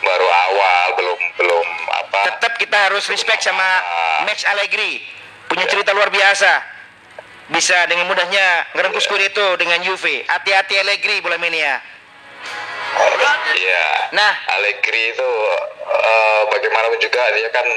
baru 0.05 0.27
awal 0.27 0.85
belum 0.99 1.19
belum 1.39 1.67
apa 2.05 2.19
tetap 2.35 2.53
kita 2.59 2.77
harus 2.91 3.07
respect 3.09 3.41
sama 3.43 3.81
Max 4.27 4.43
Allegri 4.47 5.01
punya 5.49 5.65
ya. 5.67 5.71
cerita 5.71 5.91
luar 5.91 6.09
biasa 6.09 6.75
bisa 7.45 7.85
dengan 7.85 8.09
mudahnya 8.09 8.73
ngerengkus 8.73 9.05
ya. 9.05 9.29
itu 9.29 9.45
dengan 9.61 9.79
Juve 9.85 10.25
hati-hati 10.25 10.81
Allegri 10.81 11.21
bulan 11.21 11.41
ini 11.43 11.61
ya 11.61 11.75
Iya. 13.55 13.85
Nah, 14.15 14.33
Allegri 14.55 15.11
itu 15.11 15.29
uh, 15.83 16.41
bagaimanapun 16.51 16.99
juga 16.99 17.21
dia 17.35 17.49
kan 17.51 17.67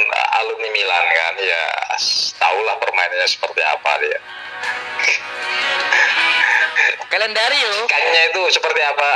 alumni 0.43 0.69
Milan 0.71 1.05
kan, 1.11 1.35
ya 1.43 1.63
tahulah 2.39 2.77
permainannya 2.79 3.29
seperti 3.29 3.63
apa 3.63 3.93
dia. 4.03 4.19
Kalendario. 7.09 7.89
Kayaknya 7.89 8.23
itu 8.31 8.43
seperti 8.53 8.81
apa? 8.85 9.11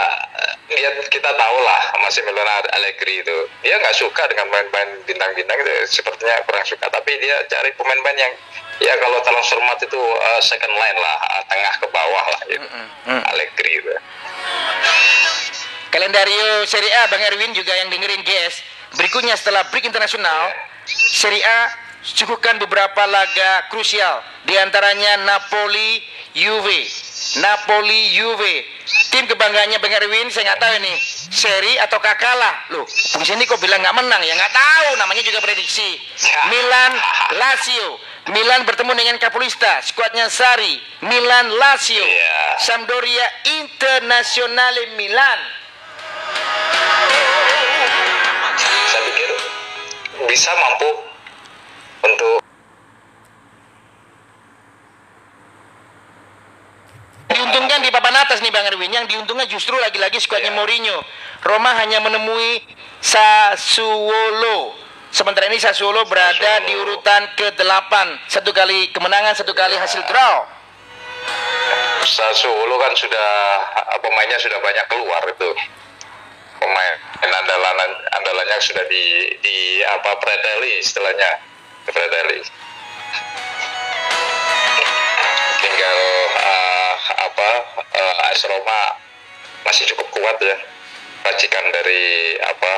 Dia 0.72 0.90
kita 1.12 1.30
tahu 1.36 1.56
lah 1.60 1.82
masih 2.00 2.24
Milona 2.24 2.64
Allegri 2.72 3.20
itu. 3.20 3.36
Dia 3.60 3.76
nggak 3.76 3.94
suka 3.94 4.24
dengan 4.32 4.48
main-main 4.48 4.96
bintang-bintang 5.04 5.60
itu. 5.60 6.00
Sepertinya 6.00 6.40
kurang 6.48 6.64
suka. 6.64 6.88
Tapi 6.88 7.12
dia 7.20 7.36
cari 7.52 7.70
pemain-pemain 7.76 8.16
yang 8.16 8.32
ya 8.80 8.96
kalau 8.96 9.20
calon 9.20 9.44
format 9.44 9.78
itu 9.84 10.00
uh, 10.00 10.40
second 10.40 10.72
line 10.72 10.98
lah, 10.98 11.16
uh, 11.36 11.42
tengah 11.52 11.74
ke 11.78 11.86
bawah 11.92 12.24
lah 12.32 12.42
gitu. 12.48 12.64
Mm 12.64 12.88
-hmm. 12.88 13.20
Allegri 13.28 13.72
itu. 13.76 13.92
Kalendario 15.92 16.64
Serie 16.64 16.88
A 17.04 17.12
Bang 17.12 17.20
Erwin 17.20 17.52
juga 17.52 17.76
yang 17.76 17.92
dengerin 17.92 18.24
GS. 18.24 18.64
Berikutnya 18.96 19.36
setelah 19.36 19.68
break 19.68 19.84
internasional, 19.84 20.48
yeah. 20.48 21.12
Serie 21.12 21.44
A 21.44 21.81
cukupkan 22.02 22.58
beberapa 22.58 23.02
laga 23.06 23.70
krusial 23.70 24.22
di 24.42 24.58
antaranya 24.58 25.22
Napoli, 25.22 26.02
Juve, 26.34 26.82
Napoli, 27.38 28.10
Juve. 28.18 28.66
Tim 29.14 29.30
kebanggaannya 29.30 29.78
Bang 29.78 29.94
Erwin, 29.94 30.26
saya 30.28 30.52
nggak 30.52 30.60
tahu 30.60 30.72
ini 30.82 30.94
seri 31.30 31.78
atau 31.78 32.02
kalah. 32.02 32.66
Loh, 32.74 32.84
di 32.90 33.24
sini 33.24 33.46
kok 33.46 33.62
bilang 33.62 33.78
nggak 33.78 33.94
menang 33.94 34.20
ya 34.26 34.34
nggak 34.34 34.52
tahu. 34.52 34.88
Namanya 34.98 35.22
juga 35.22 35.38
prediksi. 35.38 36.02
Milan, 36.50 36.92
Lazio. 37.38 38.02
Milan 38.30 38.62
bertemu 38.62 38.94
dengan 38.94 39.16
Capolista, 39.18 39.82
skuadnya 39.82 40.30
Sari, 40.30 40.78
Milan, 41.02 41.50
Lazio, 41.58 41.98
yeah. 41.98 42.54
Sampdoria, 42.62 43.26
Internazionale 43.58 44.94
Milan. 44.94 45.40
Saya 48.62 49.02
pikir 49.10 49.30
bisa 50.30 50.54
mampu 50.54 51.11
untuk 52.02 52.42
diuntungkan 57.32 57.80
di 57.80 57.90
papan 57.90 58.16
atas 58.20 58.44
nih 58.44 58.52
Bang 58.52 58.66
Erwin, 58.68 58.92
yang 58.92 59.06
diuntungkan 59.08 59.48
justru 59.48 59.74
lagi-lagi 59.80 60.20
skuadnya 60.20 60.52
Iya. 60.52 60.58
Mourinho. 60.58 60.98
Roma 61.42 61.72
hanya 61.80 61.98
menemui 62.04 62.62
Sassuolo. 63.02 64.76
Sementara 65.12 65.48
ini 65.50 65.58
Sassuolo 65.58 66.06
berada 66.06 66.38
Sassuolo. 66.38 66.66
di 66.68 66.72
urutan 66.76 67.22
ke-8. 67.34 67.92
Satu 68.30 68.54
kali 68.54 68.92
kemenangan, 68.94 69.34
satu 69.34 69.52
kali 69.56 69.74
hasil 69.74 70.04
draw. 70.06 70.46
Sassuolo 72.04 72.76
kan 72.82 72.92
sudah 72.98 73.30
pemainnya 74.02 74.38
sudah 74.42 74.58
banyak 74.58 74.86
keluar 74.90 75.22
itu 75.22 75.50
pemain 76.58 76.94
andalan 77.22 77.90
andalannya 78.10 78.58
sudah 78.58 78.84
di 78.90 79.34
di 79.42 79.82
apa 79.86 80.18
preteli 80.18 80.82
istilahnya 80.82 81.30
preteli 81.86 82.40
tinggal 85.62 85.98
eh, 86.38 86.94
apa 87.22 87.48
eh, 87.94 88.26
AS 88.30 88.42
Roma 88.46 88.80
masih 89.66 89.84
cukup 89.94 90.06
kuat 90.10 90.36
ya. 90.42 90.56
Racikan 91.22 91.64
dari 91.70 92.34
apa 92.42 92.72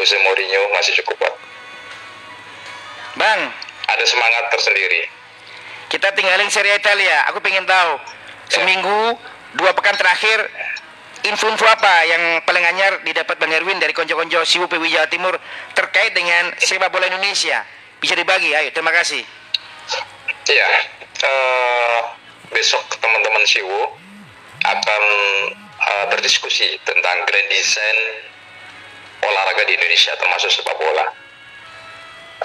Jose 0.00 0.16
Mourinho 0.24 0.72
masih 0.72 0.96
cukup 1.04 1.20
kuat. 1.20 1.34
Bang, 3.20 3.40
ada 3.84 4.04
semangat 4.08 4.48
tersendiri. 4.48 5.12
Kita 5.92 6.08
tinggalin 6.16 6.48
Serie 6.48 6.80
Italia. 6.80 7.28
Aku 7.28 7.44
pengen 7.44 7.68
tahu 7.68 8.00
seminggu, 8.48 9.20
dua 9.60 9.76
pekan 9.76 9.98
terakhir 10.00 10.48
info-info 11.20 11.68
apa 11.68 12.08
yang 12.08 12.22
paling 12.48 12.64
anyar 12.64 13.04
didapat 13.04 13.36
Bang 13.36 13.52
Erwin 13.52 13.76
dari 13.76 13.92
konco-konco 13.92 14.40
Siwu 14.40 14.72
PW 14.72 14.88
Jawa 14.88 15.08
Timur 15.12 15.36
terkait 15.76 16.16
dengan 16.16 16.48
sepak 16.56 16.88
bola 16.88 17.12
Indonesia? 17.12 17.60
Bisa 18.00 18.16
dibagi, 18.16 18.48
ayo. 18.56 18.72
Terima 18.72 18.96
kasih. 18.96 19.20
Iya, 20.48 20.68
eh, 21.20 22.00
besok 22.48 22.82
teman-teman 22.96 23.44
Siwo 23.44 23.92
akan 24.64 25.02
eh, 25.78 26.04
berdiskusi 26.08 26.80
tentang 26.88 27.16
grand 27.28 27.48
design 27.52 27.98
olahraga 29.20 29.68
di 29.68 29.76
Indonesia 29.76 30.16
termasuk 30.16 30.48
sepak 30.48 30.74
bola. 30.80 31.12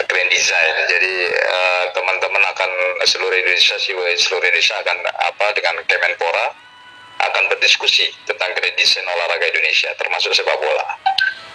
Grand 0.06 0.28
design, 0.28 0.76
jadi 0.92 1.14
eh, 1.32 1.84
teman-teman 1.96 2.44
akan 2.52 2.72
seluruh 3.08 3.40
Indonesia, 3.40 3.80
Siwo 3.80 4.04
seluruh 4.20 4.44
Indonesia 4.44 4.76
akan 4.84 4.98
apa 5.08 5.46
dengan 5.56 5.80
Kemenpora 5.88 6.52
akan 7.16 7.44
berdiskusi 7.48 8.12
tentang 8.28 8.52
grand 8.60 8.76
design 8.76 9.08
olahraga 9.08 9.48
Indonesia 9.56 9.88
termasuk 9.96 10.36
sepak 10.36 10.60
bola. 10.60 11.00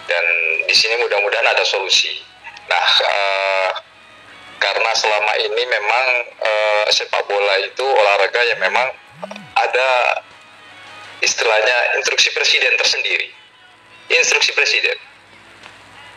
Dan 0.09 0.25
di 0.65 0.73
sini 0.73 0.97
mudah-mudahan 1.05 1.53
ada 1.53 1.61
solusi. 1.61 2.17
Nah, 2.65 2.87
eh, 3.05 3.69
karena 4.61 4.91
selama 4.93 5.33
ini 5.41 5.63
memang 5.65 6.05
eh, 6.37 6.85
sepak 6.93 7.25
bola 7.25 7.55
itu 7.65 7.81
olahraga 7.81 8.41
yang 8.45 8.61
memang 8.61 8.87
ada 9.57 9.89
istilahnya 11.25 11.97
instruksi 11.97 12.29
presiden 12.37 12.77
tersendiri. 12.77 13.33
Instruksi 14.13 14.53
presiden. 14.53 14.97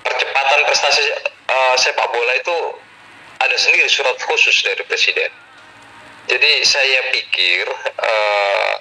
Percepatan 0.04 0.60
prestasi 0.68 1.04
eh, 1.24 1.74
sepak 1.80 2.08
bola 2.12 2.32
itu 2.36 2.56
ada 3.40 3.56
sendiri 3.56 3.88
surat 3.88 4.20
khusus 4.28 4.60
dari 4.60 4.84
presiden. 4.84 5.32
Jadi 6.28 6.52
saya 6.68 7.00
pikir 7.16 7.64
eh, 7.96 8.72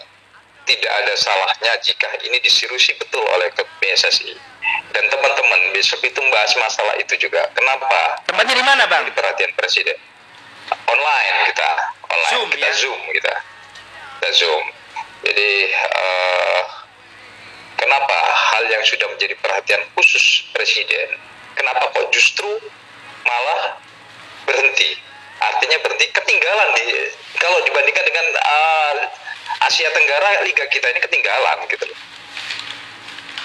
tidak 0.68 0.92
ada 0.92 1.14
salahnya 1.16 1.74
jika 1.80 2.08
ini 2.24 2.40
disirusi 2.44 2.96
betul 3.00 3.24
oleh 3.24 3.48
PSSI 3.80 4.54
dan 4.94 5.04
teman-teman 5.10 5.60
besok 5.74 6.00
itu 6.06 6.18
membahas 6.22 6.54
masalah 6.62 6.94
itu 7.02 7.18
juga. 7.18 7.50
Kenapa? 7.58 8.22
Tempatnya 8.30 8.56
di 8.56 8.66
mana, 8.66 8.86
Bang? 8.86 9.04
Jadi 9.10 9.18
perhatian 9.18 9.52
presiden 9.58 9.98
online 10.88 11.38
kita 11.52 11.70
online 12.08 12.32
Zoom, 12.32 12.48
kita 12.50 12.68
ya? 12.70 12.74
zoom 12.74 13.02
kita 13.12 13.34
kita 14.20 14.30
zoom 14.38 14.64
jadi 15.24 15.52
eh, 15.72 16.62
kenapa 17.80 18.18
hal 18.54 18.64
yang 18.72 18.84
sudah 18.84 19.08
menjadi 19.12 19.36
perhatian 19.40 19.82
khusus 19.96 20.48
presiden 20.56 21.20
kenapa 21.56 21.92
kok 21.92 22.08
justru 22.16 22.48
malah 23.28 23.80
berhenti 24.48 24.96
artinya 25.40 25.78
berhenti 25.84 26.08
ketinggalan 26.12 26.70
di 26.80 26.88
kalau 27.40 27.60
dibandingkan 27.68 28.06
dengan 28.08 28.26
eh, 28.40 28.96
Asia 29.64 29.88
Tenggara 29.92 30.44
liga 30.44 30.66
kita 30.68 30.92
ini 30.92 31.00
ketinggalan 31.04 31.58
gitu 31.72 31.88
loh 31.88 32.00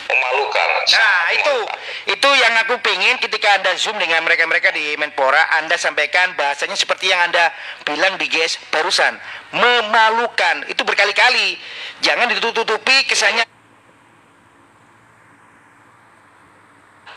memalukan 0.08 0.68
Nah, 0.88 1.22
itu 1.36 1.52
memalukan. 1.52 2.12
itu 2.16 2.28
yang 2.40 2.54
aku 2.64 2.74
pengen 2.80 3.20
ketika 3.20 3.60
Anda 3.60 3.76
Zoom 3.76 4.00
dengan 4.00 4.24
mereka-mereka 4.24 4.72
di 4.72 4.96
Menpora, 4.96 5.44
Anda 5.60 5.76
sampaikan 5.76 6.32
bahasanya 6.34 6.74
seperti 6.74 7.12
yang 7.12 7.28
Anda 7.28 7.52
bilang 7.84 8.16
di 8.16 8.26
GS 8.26 8.56
barusan. 8.72 9.20
Memalukan. 9.52 10.64
Itu 10.72 10.84
berkali-kali. 10.84 11.60
Jangan 12.00 12.32
ditutup-tutupi 12.32 13.04
kesannya 13.04 13.44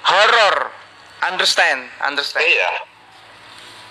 horror. 0.03 0.71
Understand, 1.21 1.87
understand. 2.01 2.43
Iya. 2.43 2.69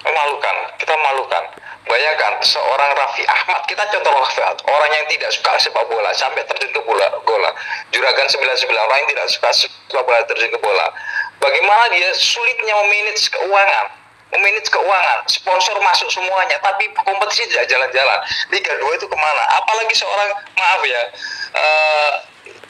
Memalukan. 0.05 0.57
Kita 0.77 0.93
memalukan. 0.97 1.45
Bayangkan 1.91 2.39
seorang 2.39 2.95
Raffi 2.95 3.27
Ahmad, 3.27 3.67
kita 3.67 3.83
contoh 3.91 4.15
Raffi 4.15 4.39
Ahmad, 4.39 4.63
orang 4.63 4.91
yang 4.95 5.07
tidak 5.11 5.35
suka 5.35 5.59
sepak 5.59 5.83
bola 5.91 6.15
sampai 6.15 6.47
terjun 6.47 6.71
ke 6.71 6.79
bola, 6.87 7.11
bola. 7.27 7.51
Juragan 7.91 8.31
99 8.31 8.71
orang 8.71 8.99
yang 9.03 9.11
tidak 9.11 9.27
suka 9.27 9.51
sepak 9.51 10.03
bola 10.07 10.23
terjun 10.31 10.55
ke 10.55 10.61
bola. 10.63 10.87
Bagaimana 11.43 11.91
dia 11.91 12.15
sulitnya 12.15 12.79
memanage 12.79 13.27
keuangan, 13.35 13.91
memanage 14.31 14.71
keuangan, 14.71 15.19
sponsor 15.27 15.75
masuk 15.83 16.07
semuanya, 16.15 16.63
tapi 16.63 16.87
kompetisi 16.95 17.51
tidak 17.51 17.67
jalan-jalan. 17.67 18.19
Liga 18.55 18.71
2 18.79 18.87
itu 18.95 19.07
ke 19.11 19.17
mana? 19.19 19.43
Apalagi 19.59 19.95
seorang, 19.99 20.31
maaf 20.55 20.83
ya, 20.87 21.03
eh 21.59 22.13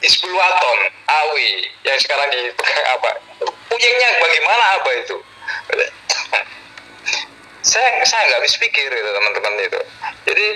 Isbul 0.01 0.33
Waton, 0.33 0.79
Awi, 1.05 1.61
yang 1.85 1.97
sekarang 2.01 2.25
dipegang 2.33 2.87
apa? 2.97 3.21
Puyengnya 3.69 4.09
bagaimana 4.17 4.63
apa 4.81 4.89
itu? 4.97 5.17
saya 7.61 8.01
saya 8.05 8.21
nggak 8.29 8.39
habis 8.41 8.57
pikir 8.57 8.89
gitu 8.89 9.09
teman-teman 9.13 9.53
itu 9.61 9.79
jadi 10.25 10.47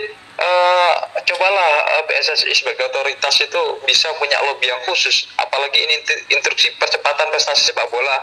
eh, 0.41 0.93
cobalah 1.21 1.71
eh, 1.97 2.03
PSSI 2.09 2.53
sebagai 2.53 2.89
otoritas 2.89 3.35
itu 3.41 3.61
bisa 3.85 4.09
punya 4.17 4.41
lobby 4.45 4.67
yang 4.69 4.81
khusus 4.89 5.29
apalagi 5.37 5.79
ini 5.85 6.01
instruksi 6.33 6.73
percepatan 6.81 7.29
prestasi 7.29 7.71
sepak 7.71 7.87
bola 7.93 8.21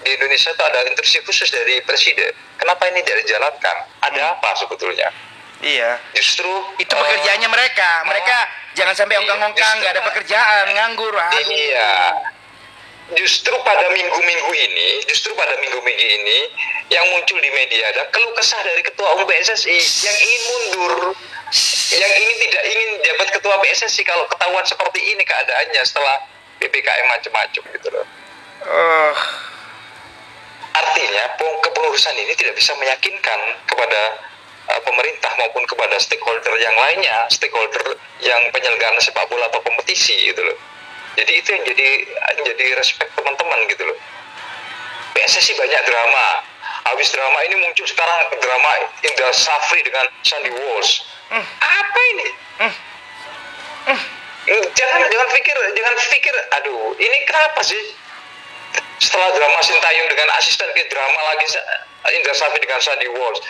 di 0.00 0.16
Indonesia 0.16 0.54
itu 0.54 0.62
ada 0.64 0.80
instruksi 0.88 1.18
khusus 1.26 1.50
dari 1.52 1.82
presiden 1.84 2.32
kenapa 2.56 2.88
ini 2.88 3.04
tidak 3.04 3.26
dijalankan 3.26 3.76
ada 4.00 4.38
apa 4.38 4.50
sebetulnya 4.56 5.10
Iya. 5.60 6.00
justru 6.16 6.48
Itu 6.80 6.88
eh, 6.88 7.00
pekerjaannya 7.04 7.48
mereka. 7.52 8.00
Mereka 8.08 8.36
jangan 8.80 8.96
sampai 8.96 9.20
Iya, 9.20 9.28
ongkang-ongkang, 9.28 9.74
nggak 9.76 9.92
ada 9.92 10.02
pekerjaan, 10.08 10.64
nganggur. 10.72 11.12
Aduh. 11.12 11.52
Iya. 11.52 11.92
Justru 13.10 13.54
pada 13.66 13.90
minggu-minggu 13.90 14.52
ini, 14.54 15.02
justru 15.10 15.34
pada 15.34 15.58
minggu-minggu 15.58 16.06
ini 16.14 16.38
yang 16.94 17.02
muncul 17.10 17.38
di 17.42 17.50
media 17.50 17.90
ada 17.90 18.06
keluh 18.14 18.30
kesah 18.38 18.62
dari 18.62 18.82
ketua 18.86 19.18
umum 19.18 19.26
PSSI 19.26 19.78
yang 20.06 20.16
ingin 20.18 20.42
mundur, 20.46 20.94
yang 21.90 22.12
ini 22.22 22.34
tidak 22.46 22.64
ingin 22.70 22.90
jabat 23.02 23.28
ketua 23.34 23.54
PSSI 23.58 24.02
kalau 24.06 24.26
ketahuan 24.30 24.62
seperti 24.62 25.00
ini 25.02 25.22
keadaannya 25.26 25.82
setelah 25.82 26.22
PPKM 26.62 27.06
macam-macam 27.10 27.62
gitu 27.66 27.88
loh. 27.90 28.06
Oh. 28.70 29.14
Artinya 30.70 31.24
peng- 31.34 31.60
kepengurusan 31.66 32.14
ini 32.14 32.32
tidak 32.38 32.54
bisa 32.54 32.78
meyakinkan 32.78 33.40
kepada 33.66 34.00
uh, 34.70 34.80
pemerintah 34.86 35.34
maupun 35.34 35.66
kepada 35.66 35.98
stakeholder 35.98 36.54
yang 36.62 36.76
lainnya, 36.78 37.26
stakeholder 37.26 37.98
yang 38.22 38.38
penyelenggaraan 38.54 39.02
sepak 39.02 39.26
bola 39.26 39.50
atau 39.50 39.58
kompetisi 39.66 40.30
gitu 40.30 40.46
loh. 40.46 40.58
Jadi 41.18 41.32
itu 41.42 41.48
yang 41.50 41.64
jadi 41.66 41.88
jadi 42.46 42.64
respect 42.78 43.10
teman-teman 43.18 43.58
gitu 43.66 43.82
loh. 43.88 43.98
PSSI 45.16 45.58
banyak 45.58 45.82
drama. 45.86 46.26
Habis 46.90 47.12
drama 47.12 47.38
ini 47.46 47.54
muncul 47.60 47.86
sekarang 47.86 48.30
drama 48.40 48.70
Indra 49.04 49.30
Safri 49.34 49.84
dengan 49.84 50.06
Sandy 50.22 50.50
Walsh. 50.54 51.04
Apa 51.60 52.00
ini? 52.14 52.28
Jangan 54.50 55.00
jangan 55.06 55.28
pikir 55.30 55.56
jangan 55.76 55.94
pikir 56.10 56.34
aduh 56.58 56.96
ini 56.98 57.18
kenapa 57.28 57.60
sih? 57.62 57.94
Setelah 59.00 59.32
drama 59.32 59.60
Sintayong 59.64 60.08
dengan 60.12 60.28
asisten 60.36 60.68
ke 60.74 60.82
drama 60.88 61.20
lagi 61.32 61.46
Indra 62.16 62.34
Safri 62.34 62.58
dengan 62.64 62.80
Sandy 62.80 63.08
Walsh 63.12 63.42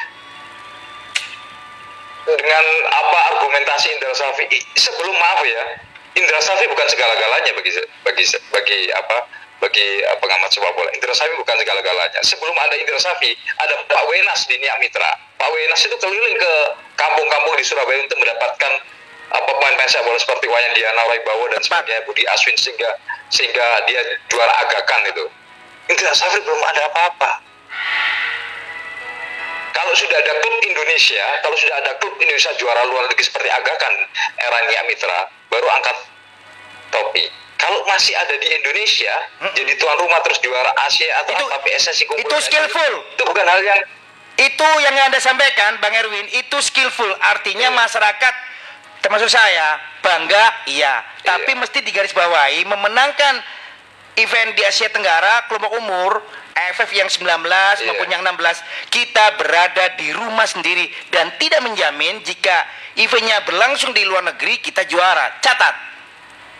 dengan 2.27 2.64
apa 2.90 3.18
argumentasi 3.35 3.90
Indra 3.96 4.12
Safri 4.14 4.46
sebelum 4.77 5.14
maaf 5.16 5.40
ya 5.42 5.64
Indra 6.18 6.40
Safri 6.42 6.66
bukan 6.66 6.87
segala-galanya 6.90 7.53
bagi 7.55 7.73
bagi 8.03 8.25
bagi 8.51 8.81
apa 8.90 9.16
bagi 9.61 9.88
uh, 10.09 10.16
pengamat 10.18 10.51
sepak 10.51 10.73
bola. 10.75 10.90
Indra 10.96 11.12
Safri 11.14 11.37
bukan 11.37 11.57
segala-galanya. 11.61 12.20
Sebelum 12.25 12.57
ada 12.57 12.75
Indra 12.81 12.99
Safri 12.99 13.37
ada 13.61 13.75
Pak 13.87 14.05
Wenas 14.09 14.40
di 14.49 14.57
Niak 14.59 14.81
Mitra. 14.81 15.11
Pak 15.38 15.51
Wenas 15.53 15.81
itu 15.85 15.96
keliling 16.01 16.37
ke 16.40 16.53
kampung-kampung 16.96 17.55
di 17.55 17.64
Surabaya 17.64 18.01
untuk 18.03 18.18
mendapatkan 18.18 18.73
uh, 19.37 19.42
pemain-pemain 19.44 19.88
sepak 19.88 20.05
bola 20.09 20.18
seperti 20.18 20.46
Wayan 20.51 20.73
Diana 20.75 21.03
Raibawo 21.07 21.44
dan 21.53 21.61
Tepat. 21.62 21.87
sebagainya 21.87 22.03
Budi 22.09 22.25
Aswin 22.27 22.57
sehingga 22.59 22.90
sehingga 23.31 23.66
dia 23.87 24.01
juara 24.33 24.53
agakan 24.66 25.07
itu. 25.07 25.25
Indra 25.92 26.12
Safri 26.16 26.42
belum 26.42 26.62
ada 26.64 26.90
apa-apa. 26.90 27.31
Kalau 29.70 29.90
kalau 29.90 30.07
sudah 30.07 30.23
ada 30.23 30.38
klub 30.38 30.55
Indonesia, 30.62 31.27
kalau 31.42 31.57
sudah 31.59 31.83
ada 31.83 31.90
klub 31.99 32.14
Indonesia 32.23 32.55
juara 32.62 32.87
luar 32.87 33.11
negeri 33.11 33.27
seperti 33.27 33.51
Agakan 33.51 33.90
era 34.38 34.59
Nia 34.70 34.87
Mitra, 34.87 35.27
baru 35.50 35.66
angkat 35.68 35.96
topi. 36.90 37.24
Kalau 37.60 37.84
masih 37.84 38.16
ada 38.16 38.32
di 38.40 38.48
Indonesia, 38.48 39.12
jadi 39.52 39.72
tuan 39.76 39.96
rumah 40.00 40.24
terus 40.24 40.40
juara 40.40 40.72
Asia 40.80 41.12
atau 41.20 41.36
Itu- 41.36 41.44
apa 41.52 41.58
PSSI 41.60 42.04
itu 42.08 42.36
skillful. 42.40 42.92
Itu 43.12 43.22
bukan 43.28 43.44
hal 43.44 43.60
yang 43.60 43.80
Itu 44.40 44.64
yang 44.80 44.96
Anda 45.04 45.20
sampaikan, 45.20 45.76
Bang 45.84 45.92
Erwin, 45.92 46.24
itu 46.32 46.56
skillful. 46.64 47.12
Artinya 47.20 47.68
Iya. 47.68 47.76
masyarakat, 47.76 48.34
termasuk 49.04 49.28
saya, 49.28 49.76
bangga, 50.00 50.64
iya. 50.64 51.04
Tapi 51.20 51.52
Iya. 51.52 51.60
mesti 51.60 51.84
digarisbawahi, 51.84 52.64
memenangkan 52.64 53.44
event 54.20 54.52
di 54.52 54.62
Asia 54.62 54.88
Tenggara, 54.88 55.48
kelompok 55.48 55.72
umur, 55.74 56.20
AFF 56.52 56.90
yang 56.92 57.09
19 57.09 57.24
Iya. 57.80 57.87
maupun 57.88 58.09
yang 58.09 58.20
16, 58.20 58.61
kita 58.88 59.35
berada 59.35 59.96
di 59.96 60.12
rumah 60.12 60.44
sendiri 60.44 60.85
dan 61.09 61.33
tidak 61.37 61.61
menjamin 61.61 62.20
jika 62.20 62.64
eventnya 62.94 63.40
berlangsung 63.42 63.90
di 63.90 64.04
luar 64.04 64.22
negeri, 64.22 64.61
kita 64.61 64.85
juara. 64.85 65.40
Catat, 65.40 65.74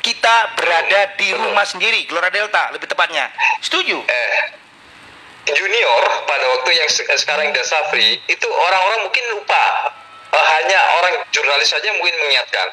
kita 0.01 0.57
berada 0.57 1.13
di 1.15 1.29
Betul. 1.29 1.45
rumah 1.45 1.67
sendiri, 1.69 2.09
Gelora 2.09 2.33
Delta, 2.33 2.73
lebih 2.73 2.89
tepatnya. 2.89 3.29
Setuju? 3.61 4.01
eh, 4.01 4.37
junior 5.51 6.03
pada 6.25 6.47
waktu 6.57 6.71
yang 6.73 6.89
se- 6.89 7.09
sekarang 7.19 7.51
Indra 7.51 7.65
Safri 7.65 8.23
itu 8.25 8.47
orang-orang 8.47 9.01
mungkin 9.03 9.25
lupa 9.35 9.65
hanya 10.39 10.79
orang 11.03 11.15
jurnalis 11.35 11.67
saja 11.67 11.91
mungkin 11.99 12.15
mengingatkan. 12.23 12.71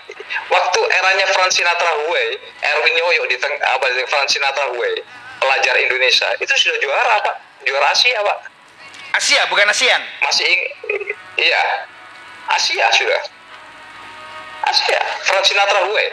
Waktu 0.53 0.79
eranya 0.93 1.25
Frank 1.33 1.49
Sinatra 1.49 1.89
Huey 2.05 2.37
Erwin 2.61 2.95
Yoyo 2.95 3.23
di 3.25 3.37
teng 3.41 3.53
apa 3.57 3.85
di 3.89 4.05
Frank 4.05 4.29
Sinatra 4.29 4.69
Huey 4.77 5.01
pelajar 5.41 5.73
Indonesia 5.81 6.29
itu 6.37 6.53
sudah 6.53 6.77
juara 6.77 7.17
pak. 7.25 7.35
Juara 7.65 7.89
Asia 7.89 8.21
pak. 8.21 8.37
Asia, 9.17 9.41
bukan 9.49 9.65
ASEAN. 9.65 10.01
masih 10.21 10.45
iya. 11.41 11.61
Asia 12.53 12.85
sudah. 12.93 13.21
Asia. 14.69 15.01
Frank 15.25 15.45
Sinatra 15.49 15.81
Huey 15.89 16.07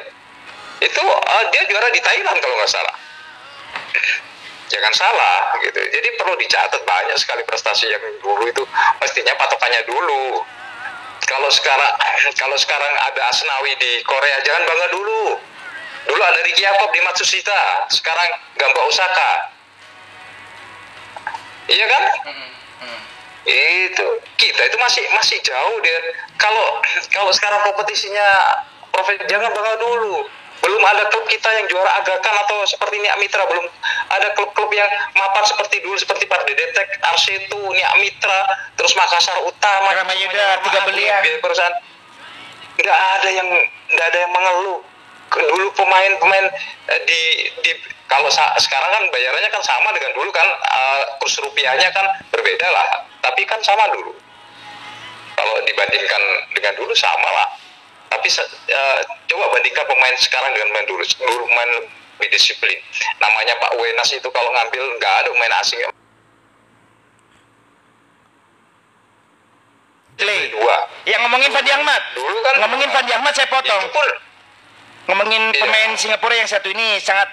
itu 0.81 1.03
eh, 1.05 1.45
dia 1.53 1.63
juara 1.69 1.89
di 1.93 2.01
Thailand 2.01 2.39
kalau 2.41 2.57
nggak 2.57 2.73
salah. 2.73 2.97
Jangan 4.73 4.93
salah 4.97 5.53
gitu. 5.61 5.77
Jadi 5.77 6.09
perlu 6.17 6.35
dicatat 6.41 6.83
banyak 6.89 7.17
sekali 7.21 7.45
prestasi 7.45 7.85
yang 7.93 8.01
dulu 8.25 8.49
itu. 8.49 8.65
Mestinya 8.99 9.37
patokannya 9.37 9.85
dulu 9.85 10.41
kalau 11.25 11.51
sekarang 11.51 11.93
kalau 12.41 12.57
sekarang 12.59 12.93
ada 13.05 13.21
Asnawi 13.31 13.73
di 13.81 14.01
Korea 14.05 14.39
jangan 14.45 14.63
bangga 14.69 14.89
dulu. 14.93 15.23
Dulu 16.05 16.21
ada 16.21 16.41
Ricky 16.45 16.61
Yakob 16.61 16.93
di 16.93 17.01
Matsushita 17.01 17.89
sekarang 17.89 18.29
Gamba 18.61 18.81
Osaka. 18.85 19.31
Iya 21.65 21.87
kan? 21.89 22.05
Itu 23.49 24.07
kita 24.37 24.69
itu 24.69 24.77
masih 24.77 25.05
masih 25.17 25.41
jauh 25.41 25.77
dia 25.81 25.99
kalau 26.37 26.81
kalau 27.17 27.33
sekarang 27.33 27.65
kompetisinya 27.73 28.61
profes 28.93 29.21
jangan 29.27 29.49
bangga 29.53 29.75
dulu 29.81 30.29
belum 30.65 30.81
ada 30.81 31.05
klub 31.13 31.29
kita 31.29 31.45
yang 31.61 31.69
juara 31.69 32.01
agakan 32.01 32.35
atau 32.49 32.65
seperti 32.65 32.97
Nia 33.05 33.13
Mitra. 33.21 33.45
Belum 33.45 33.69
ada 34.09 34.33
klub-klub 34.33 34.73
yang 34.73 34.89
mapan 35.13 35.45
seperti 35.45 35.85
dulu 35.85 35.93
seperti 36.01 36.25
Pardedetek, 36.25 36.89
Arsetu, 37.05 37.61
Nia 37.77 37.93
Mitra, 38.01 38.49
terus 38.81 38.97
Makassar 38.97 39.45
Utama, 39.45 39.93
Ramayuda, 39.93 40.65
Tiga 40.65 40.81
Belian. 40.89 41.21
Perusahaan. 41.45 41.77
Nggak 42.81 42.99
ada 43.21 43.29
yang 43.29 43.49
nggak 43.93 44.07
ada 44.09 44.19
yang 44.25 44.33
mengeluh. 44.33 44.81
Dulu 45.35 45.67
pemain-pemain 45.77 46.47
eh, 46.89 47.01
di 47.05 47.21
di 47.61 47.71
kalau 48.09 48.33
sa- 48.33 48.57
sekarang 48.57 48.89
kan 48.89 49.05
bayarannya 49.13 49.51
kan 49.53 49.61
sama 49.61 49.93
dengan 49.93 50.17
dulu 50.17 50.33
kan 50.33 50.49
eh, 50.49 51.03
kurs 51.21 51.37
rupiahnya 51.45 51.93
kan 51.93 52.09
berbeda 52.33 52.67
lah. 52.73 53.05
Tapi 53.21 53.45
kan 53.45 53.61
sama 53.61 53.93
dulu. 53.93 54.17
Kalau 55.35 55.55
dibandingkan 55.67 56.23
dengan 56.57 56.73
dulu 56.79 56.95
sama 56.97 57.29
lah 57.29 57.49
tapi 58.09 58.29
eh, 58.29 58.99
coba 59.27 59.45
bandingkan 59.53 59.85
pemain 59.87 60.17
sekarang 60.17 60.51
dengan 60.53 60.69
pemain 60.73 60.87
dulu 60.87 61.03
dulu 61.05 61.45
pemain 61.49 61.71
lebih 62.15 62.29
disiplin 62.31 62.79
namanya 63.19 63.59
Pak 63.59 63.73
Wenas 63.75 64.11
itu 64.11 64.29
kalau 64.31 64.51
ngambil 64.53 64.83
nggak 64.97 65.15
ada 65.25 65.29
pemain 65.35 65.55
asing 65.61 65.81
Play. 70.15 70.47
dua 70.55 70.77
Yang 71.11 71.27
ngomongin 71.27 71.51
Fandi 71.51 71.75
Ahmad. 71.75 72.03
Dulu 72.15 72.39
kan- 72.41 72.57
ngomongin 72.63 72.87
Fandi 72.95 73.13
Ahmad 73.13 73.35
saya 73.35 73.51
potong. 73.51 73.83
pun 73.91 74.09
Ngomongin 75.05 75.53
Iya. 75.53 75.61
pemain 75.61 75.91
Singapura 75.99 76.33
yang 76.33 76.49
satu 76.49 76.71
ini 76.71 76.97
sangat 76.97 77.29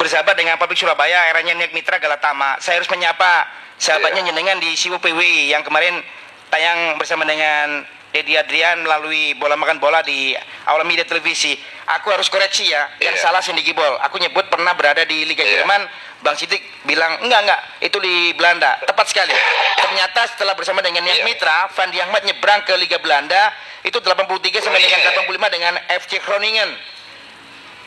bersahabat 0.00 0.32
dengan 0.32 0.56
Pabrik 0.56 0.80
Surabaya, 0.80 1.28
eranya 1.28 1.52
Niak 1.52 1.76
Mitra 1.76 2.00
Galatama. 2.00 2.56
Saya 2.56 2.80
harus 2.80 2.88
menyapa 2.88 3.44
sahabatnya 3.76 4.24
Iya. 4.24 4.32
jenengan 4.32 4.56
di 4.62 4.72
Siwo 4.78 4.96
PWI 4.96 5.52
yang 5.52 5.60
kemarin 5.60 6.00
tayang 6.48 6.96
bersama 6.96 7.28
dengan 7.28 7.84
Dedi 8.10 8.34
Adrian 8.34 8.82
melalui 8.82 9.38
bola 9.38 9.54
makan 9.54 9.78
bola 9.78 10.02
di 10.02 10.34
awal 10.66 10.82
media 10.82 11.06
televisi. 11.06 11.54
Aku 11.98 12.10
harus 12.10 12.26
koreksi 12.26 12.66
ya, 12.66 12.86
yang 12.98 13.14
Iya. 13.14 13.22
salah 13.22 13.38
Cindy 13.42 13.62
Gibol. 13.62 13.98
Aku 14.02 14.18
nyebut 14.18 14.46
pernah 14.50 14.74
berada 14.74 15.02
di 15.06 15.26
Liga 15.26 15.42
Iya. 15.42 15.62
Jerman, 15.62 15.82
Bang 16.22 16.34
Sidik 16.34 16.58
bilang 16.86 17.22
enggak 17.22 17.40
enggak, 17.46 17.60
itu 17.82 17.98
di 18.02 18.34
Belanda. 18.34 18.78
Tepat 18.82 19.06
sekali. 19.10 19.34
Ternyata 19.78 20.26
setelah 20.26 20.54
bersama 20.54 20.82
dengan 20.82 21.06
Iya. 21.06 21.22
Mitra, 21.22 21.70
Fandi 21.70 21.98
Ahmad 21.98 22.22
nyebrang 22.26 22.62
ke 22.66 22.74
Liga 22.78 22.98
Belanda, 22.98 23.54
itu 23.82 23.98
83 23.98 24.58
sampai 24.58 24.82
dengan 24.82 25.00
Groningen. 25.02 25.46
85 25.46 25.48
dengan 25.50 25.74
FC 25.88 26.12
Groningen. 26.22 26.70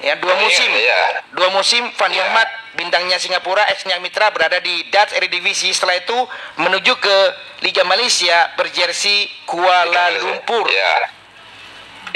Ya, 0.01 0.17
dua 0.19 0.34
Groningen, 0.34 0.49
musim. 0.49 0.71
iya. 0.73 1.01
Dua 1.32 1.49
musim 1.53 1.84
Iya. 1.93 2.23
Ahmad 2.27 2.47
bintangnya 2.73 3.21
Singapura, 3.21 3.63
ex 3.69 3.86
Niak 3.86 4.01
Mitra 4.01 4.34
berada 4.34 4.58
di 4.60 4.89
Dutch 4.89 5.13
Eredivisie. 5.13 5.71
Setelah 5.71 6.01
itu 6.01 6.17
menuju 6.58 6.93
ke 6.97 7.17
Liga 7.62 7.86
Malaysia 7.86 8.51
berjersey 8.58 9.29
Kuala 9.45 10.10
Lumpur. 10.19 10.65
Ya, 10.67 10.93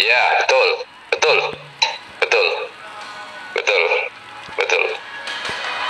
ya 0.02 0.24
betul, 0.44 0.70
betul, 1.14 1.38
betul, 2.20 2.48
betul, 3.54 3.84
betul. 4.58 4.84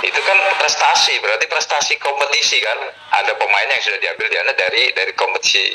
Itu 0.04 0.20
kan 0.22 0.38
prestasi, 0.62 1.18
berarti 1.18 1.46
prestasi 1.50 1.98
kompetisi 1.98 2.62
kan. 2.62 2.78
Ada 3.18 3.34
pemain 3.34 3.66
yang 3.66 3.82
sudah 3.82 3.98
diambil 3.98 4.26
di 4.30 4.36
sana 4.36 4.52
dari 4.54 4.82
dari 4.94 5.12
kompetisi 5.18 5.74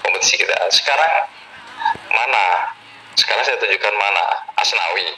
kompetisi 0.00 0.40
kita. 0.40 0.56
Sekarang 0.72 1.28
mana? 2.14 2.77
Sekarang 3.18 3.42
saya 3.42 3.58
tunjukkan 3.58 3.94
mana 3.98 4.24
Asnawi. 4.54 5.10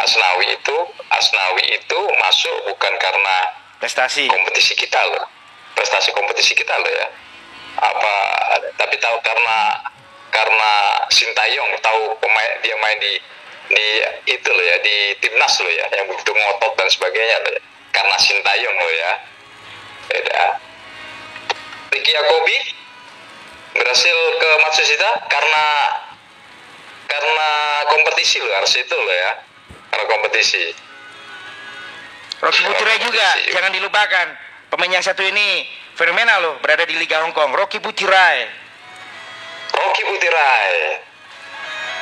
Asnawi 0.00 0.46
itu 0.56 0.76
Asnawi 1.12 1.64
itu 1.76 2.00
masuk 2.18 2.56
bukan 2.72 2.92
karena 2.96 3.36
Prestasi. 3.78 4.24
kompetisi 4.32 4.72
kita 4.80 4.96
loh 5.12 5.28
prestasi 5.74 6.14
kompetisi 6.14 6.54
kita 6.54 6.72
loh 6.78 6.88
ya 6.88 7.06
apa 7.74 8.14
tapi 8.78 8.96
tahu 9.02 9.18
karena 9.20 9.82
karena 10.30 10.72
Sintayong 11.10 11.78
tahu 11.82 12.14
pemain 12.22 12.50
dia 12.62 12.74
main 12.78 12.96
di 13.02 13.12
di 13.68 13.86
itu 14.30 14.48
loh 14.48 14.64
ya 14.64 14.76
di 14.80 15.18
timnas 15.18 15.58
loh 15.60 15.68
ya 15.68 15.84
yang 15.90 16.06
begitu 16.06 16.30
ngotot 16.30 16.72
dan 16.78 16.88
sebagainya 16.88 17.36
loh 17.42 17.52
ya. 17.58 17.62
karena 17.90 18.16
Sintayong 18.16 18.76
loh 18.78 18.92
ya 18.94 19.12
beda 20.08 20.42
Ricky 21.90 22.10
Yakobi 22.14 22.58
berhasil 23.74 24.16
ke 24.38 24.50
Matsushita 24.62 25.10
karena 25.26 25.66
karena 27.20 27.50
kompetisi 27.86 28.42
loh 28.42 28.54
harus 28.58 28.74
itu 28.74 28.96
loh 28.96 29.14
ya 29.14 29.32
karena 29.90 30.04
kompetisi 30.10 30.64
Rocky 32.44 32.60
Butirai 32.60 33.00
juga, 33.00 33.28
jangan 33.56 33.72
dilupakan. 33.72 34.26
Pemain 34.68 34.92
yang 34.92 35.00
satu 35.00 35.24
ini 35.24 35.64
fenomenal 35.96 36.38
loh, 36.44 36.54
berada 36.60 36.84
di 36.84 36.92
Liga 36.92 37.24
Hong 37.24 37.32
Kong. 37.32 37.56
Rocky 37.56 37.80
Butirai. 37.80 38.44
Rocky 39.72 40.02
Butirai. 40.04 41.00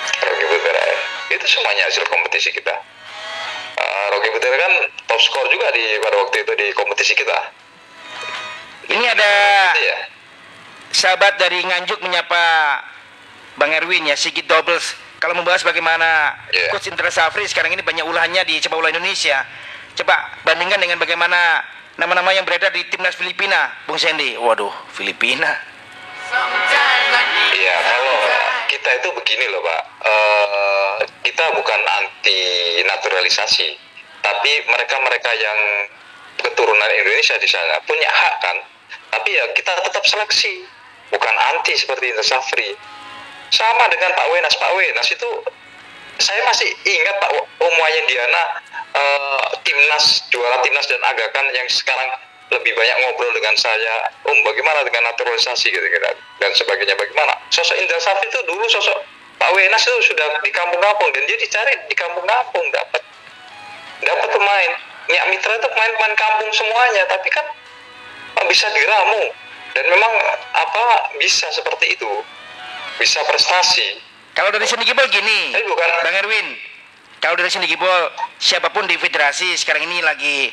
Rocky 0.02 0.44
Butirai. 0.50 0.92
Itu 1.30 1.46
semuanya 1.46 1.86
hasil 1.86 2.02
kompetisi 2.10 2.50
kita. 2.50 2.74
Eh, 3.78 4.04
Rocky 4.18 4.28
Butirai 4.34 4.58
kan 4.58 4.72
top 5.06 5.20
skor 5.22 5.46
juga 5.46 5.70
di 5.70 6.00
pada 6.02 6.16
waktu 6.26 6.36
itu 6.42 6.52
di 6.58 6.66
kompetisi 6.74 7.14
kita. 7.14 7.38
Ini 8.90 9.04
ada 9.14 9.30
Gitu 9.78 9.84
ya. 9.86 9.98
sahabat 10.90 11.38
dari 11.38 11.62
Nganjuk 11.62 12.02
menyapa 12.02 12.42
Bang 13.56 13.72
Erwin 13.72 14.08
ya, 14.08 14.16
Sigit 14.16 14.48
Doubles. 14.48 14.96
Kalau 15.22 15.38
membahas 15.38 15.62
bagaimana 15.62 16.34
Iya. 16.50 16.74
Coach 16.74 16.90
Indra 16.90 17.06
Safri 17.12 17.46
sekarang 17.46 17.70
ini 17.70 17.82
banyak 17.84 18.02
ulahnya 18.02 18.42
di 18.42 18.58
sepak 18.58 18.74
bola 18.74 18.90
Indonesia. 18.90 19.46
Coba 19.94 20.18
bandingkan 20.42 20.82
dengan 20.82 20.98
bagaimana 20.98 21.62
nama-nama 22.00 22.32
yang 22.34 22.42
beredar 22.42 22.72
di 22.74 22.82
timnas 22.90 23.14
Filipina, 23.14 23.70
Bung 23.86 24.00
Sandy. 24.00 24.34
Waduh, 24.40 24.72
Filipina. 24.96 25.52
Iya, 27.52 27.76
kalau 27.76 28.16
kita 28.72 28.90
itu 28.98 29.08
begini 29.14 29.44
loh, 29.52 29.60
Pak. 29.60 29.82
Eh, 30.02 30.94
kita 31.28 31.44
bukan 31.54 31.80
anti 32.02 32.40
naturalisasi, 32.88 33.68
tapi 34.24 34.52
mereka-mereka 34.66 35.30
yang 35.36 35.58
keturunan 36.40 36.90
Indonesia 36.98 37.36
di 37.38 37.46
sana 37.46 37.78
punya 37.84 38.08
hak 38.08 38.34
kan. 38.42 38.56
Tapi 39.12 39.28
ya 39.28 39.44
kita 39.52 39.76
tetap 39.86 40.02
seleksi, 40.08 40.64
bukan 41.12 41.34
anti 41.54 41.76
seperti 41.76 42.10
Indra 42.10 42.24
Safri. 42.24 42.72
Sama 43.52 43.84
dengan 43.92 44.16
Pak 44.16 44.26
Wenas, 44.32 44.56
Pak 44.56 44.72
Wenas 44.72 45.08
itu 45.12 45.28
saya 46.16 46.40
masih 46.48 46.72
ingat 46.88 47.16
Pak 47.20 47.30
Om 47.36 47.74
Wayan 47.76 48.04
Diana 48.08 48.42
eh, 48.96 49.44
timnas 49.60 50.24
juara 50.32 50.56
timnas 50.64 50.88
dan 50.88 51.04
agakan 51.04 51.46
yang 51.52 51.68
sekarang 51.68 52.08
lebih 52.52 52.72
banyak 52.76 52.96
ngobrol 53.00 53.32
dengan 53.32 53.56
saya 53.56 54.12
om 54.28 54.36
bagaimana 54.44 54.84
dengan 54.84 55.08
naturalisasi? 55.08 55.72
Gitu, 55.72 55.84
gitu 55.84 56.08
dan 56.40 56.52
sebagainya. 56.52 56.96
Bagaimana? 56.96 57.32
Sosok 57.48 57.76
Indra 57.80 57.96
Safri 57.96 58.28
itu 58.28 58.40
dulu 58.44 58.64
sosok 58.68 58.98
Pak 59.40 59.50
Wenas 59.56 59.82
itu 59.84 60.12
sudah 60.12 60.36
di 60.44 60.52
kampung-kampung 60.52 61.08
dan 61.16 61.22
dia 61.24 61.36
dicari 61.40 61.74
di 61.88 61.96
kampung-kampung 61.96 62.64
dapat 62.72 63.02
dapat 64.04 64.28
pemain. 64.32 64.70
Nyak 65.12 65.24
Mitra 65.34 65.52
itu 65.58 65.68
pemain-pemain 65.68 66.14
kampung 66.14 66.50
semuanya 66.54 67.02
tapi 67.08 67.28
kan 67.32 67.46
bisa 68.48 68.68
diramu. 68.72 69.32
Dan 69.72 69.88
memang 69.88 70.12
apa 70.52 71.16
bisa 71.16 71.48
seperti 71.48 71.96
itu 71.96 72.10
bisa 72.96 73.20
prestasi 73.24 74.00
kalau 74.32 74.48
dari 74.48 74.64
sini 74.64 74.82
Gibol 74.82 75.04
gini 75.06 75.52
Tapi 75.52 75.64
bukan 75.64 75.88
Bang 76.02 76.16
Erwin 76.16 76.48
kalau 77.18 77.34
dari 77.34 77.48
sini 77.48 77.66
Gibol 77.66 78.10
siapa 78.36 78.68
pun 78.68 78.84
di 78.84 78.96
federasi 78.96 79.54
sekarang 79.54 79.84
ini 79.84 80.00
lagi 80.00 80.50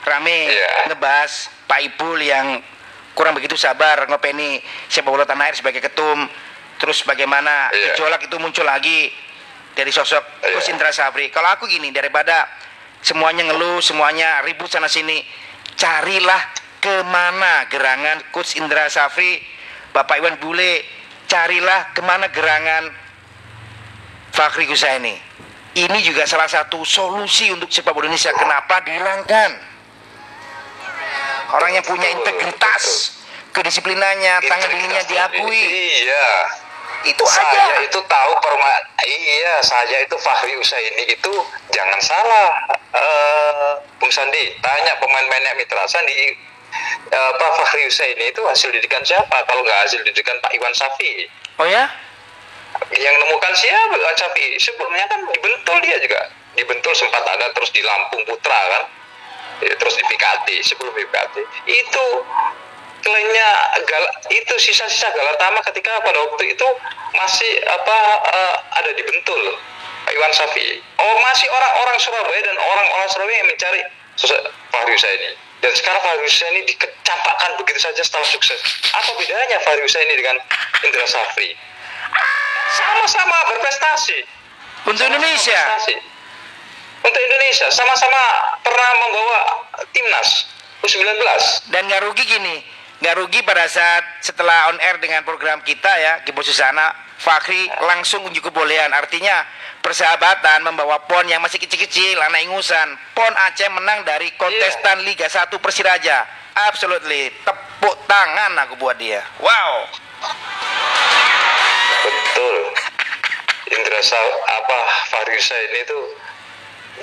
rame 0.00 0.48
Iya. 0.48 0.88
ngebahas 0.88 1.32
Pak 1.64 1.80
Ipul 1.82 2.18
yang 2.18 2.60
kurang 3.12 3.32
begitu 3.32 3.54
sabar 3.54 4.06
ngopeni 4.06 4.58
sepak 4.86 5.06
bola 5.06 5.24
tanah 5.24 5.46
air 5.46 5.54
sebagai 5.54 5.80
ketum 5.80 6.24
terus 6.76 7.04
bagaimana 7.04 7.68
Iya. 7.70 7.92
gejolak 7.92 8.22
itu 8.22 8.36
muncul 8.36 8.64
lagi 8.64 9.12
dari 9.72 9.88
sosok 9.88 10.24
Iya. 10.40 10.56
Coach 10.56 10.68
Indra 10.68 10.90
Safri 10.90 11.28
kalau 11.28 11.48
aku 11.50 11.64
gini 11.66 11.88
daripada 11.90 12.48
semuanya 13.00 13.44
ngeluh 13.46 13.80
semuanya 13.80 14.40
ribut 14.42 14.68
sana 14.68 14.88
sini 14.88 15.20
carilah 15.74 16.40
ke 16.80 17.04
mana 17.04 17.68
gerangan 17.68 18.20
Coach 18.28 18.56
Indra 18.56 18.88
Safri 18.88 19.40
Bapak 19.90 20.18
Iwan 20.18 20.36
Bule 20.36 20.80
carilah 21.30 21.94
ke 21.94 22.02
mana 22.02 22.26
gerangan 22.34 22.90
Fakri 24.34 24.66
Husaini. 24.66 25.14
Ini 25.70 25.98
juga 26.02 26.26
salah 26.26 26.50
satu 26.50 26.82
solusi 26.82 27.54
untuk 27.54 27.70
sepak 27.70 27.94
bola 27.94 28.10
Indonesia. 28.10 28.34
Kenapa 28.34 28.82
dihilangkan? 28.82 29.50
Orang 31.54 31.70
yang 31.70 31.86
punya 31.86 32.10
integritas 32.10 33.14
kedisiplinannya 33.54 34.42
tangan 34.50 34.68
dirinya 34.70 35.02
Integritas 35.02 35.30
diakui. 35.38 35.62
iya. 36.02 36.30
Itu 37.00 37.24
saya 37.24 37.80
aja. 37.80 37.80
itu 37.80 37.96
tahu 37.96 38.32
perma 38.44 38.76
iya 39.08 39.56
saya 39.64 40.04
itu 40.04 40.12
Fahri 40.20 40.52
Usaini 40.58 41.08
itu 41.08 41.32
jangan 41.72 41.96
salah. 42.02 42.50
Eh 42.92 43.72
Bung 43.96 44.12
Sandi 44.12 44.52
tanya 44.60 44.92
pemain-pemainnya 45.00 45.56
Mitra 45.56 45.86
Sandi 45.88 46.34
eh, 47.10 47.30
Pak 47.36 47.50
Fahri 47.58 47.86
Usaini 47.86 48.30
itu 48.30 48.42
hasil 48.46 48.70
didikan 48.70 49.02
siapa? 49.02 49.36
Kalau 49.44 49.62
nggak 49.62 49.80
hasil 49.86 50.00
didikan 50.06 50.36
Pak 50.42 50.52
Iwan 50.54 50.74
Safi. 50.74 51.26
Oh 51.58 51.66
ya? 51.66 51.90
Yang 52.94 53.14
nemukan 53.26 53.54
siapa? 53.54 53.94
Iwan 53.94 54.16
Safi. 54.16 54.46
Sebelumnya 54.58 55.04
kan 55.10 55.20
dibentul 55.28 55.76
dia 55.82 55.96
juga. 55.98 56.20
Dibentul 56.54 56.92
sempat 56.94 57.22
ada 57.26 57.50
terus 57.54 57.70
di 57.70 57.82
Lampung 57.82 58.22
Putra 58.26 58.60
kan? 58.74 58.84
Ya, 59.60 59.76
terus 59.76 59.92
di 59.92 60.04
Pikati 60.08 60.56
sebelum 60.64 60.88
Pikati 60.96 61.44
itu 61.68 62.04
klaimnya 63.04 63.48
gal 63.84 64.04
itu 64.32 64.54
sisa-sisa 64.56 65.12
Galatama 65.12 65.60
ketika 65.68 66.00
pada 66.00 66.16
waktu 66.16 66.56
itu 66.56 66.68
masih 67.12 67.52
apa 67.68 67.98
eh, 68.24 68.54
ada 68.80 68.90
di 68.96 69.02
Bentul 69.04 69.60
Pak 70.08 70.12
Iwan 70.16 70.32
Safi. 70.32 70.80
Oh 70.96 71.14
masih 71.20 71.48
orang-orang 71.52 71.96
Surabaya 72.00 72.40
dan 72.40 72.56
orang-orang 72.56 73.08
Surabaya 73.12 73.36
yang 73.44 73.50
mencari 73.52 73.80
sosok 74.16 74.52
Fahri 74.72 74.96
ini 74.96 75.49
dan 75.60 75.72
sekarang 75.76 76.00
Fahri 76.00 76.24
ini 76.24 76.60
dikecampakkan 76.72 77.50
begitu 77.60 77.80
saja 77.84 78.00
setelah 78.00 78.24
sukses. 78.24 78.60
Apa 78.96 79.12
bedanya 79.20 79.60
Fahri 79.60 79.84
ini 79.84 80.14
dengan 80.16 80.36
Indra 80.84 81.04
Safri? 81.04 81.52
Sama-sama 82.72 83.36
berprestasi. 83.52 84.24
Untuk 84.88 85.04
Indonesia? 85.04 85.52
berprestasi. 85.52 85.96
Untuk 87.00 87.20
Indonesia 87.20 87.68
sama-sama 87.72 88.22
pernah 88.64 88.90
membawa 89.04 89.38
timnas 89.92 90.48
U19. 90.80 91.16
dan 91.72 91.82
nggak 91.88 92.00
rugi 92.08 92.24
gini 92.24 92.64
nggak 93.00 93.14
rugi 93.16 93.40
pada 93.42 93.64
saat 93.64 94.04
setelah 94.20 94.68
on 94.72 94.78
air 94.80 95.00
dengan 95.00 95.24
program 95.24 95.64
kita 95.64 95.88
ya 95.88 96.12
Gibo 96.24 96.44
Susana. 96.44 97.08
Fakri 97.20 97.68
langsung 97.84 98.24
unjuk 98.24 98.48
kebolehan. 98.48 98.96
Artinya 98.96 99.44
persahabatan 99.84 100.64
membawa 100.64 101.04
pon 101.04 101.28
yang 101.28 101.44
masih 101.44 101.60
kecil-kecil 101.60 102.16
anak 102.16 102.48
ingusan. 102.48 102.96
Pon 103.12 103.28
Aceh 103.28 103.68
menang 103.68 104.08
dari 104.08 104.32
kontestan 104.40 105.04
Liga 105.04 105.28
1 105.28 105.52
Persiraja. 105.60 106.24
Absolutely. 106.72 107.28
Tepuk 107.44 107.96
tangan 108.08 108.56
aku 108.64 108.80
buat 108.80 108.96
dia. 108.96 109.20
Wow. 109.36 109.72
Betul. 112.08 112.58
Indra 113.70 114.00
apa 114.00 114.78
Fahriusa 115.12 115.56
ini 115.70 115.80
tuh 115.86 116.04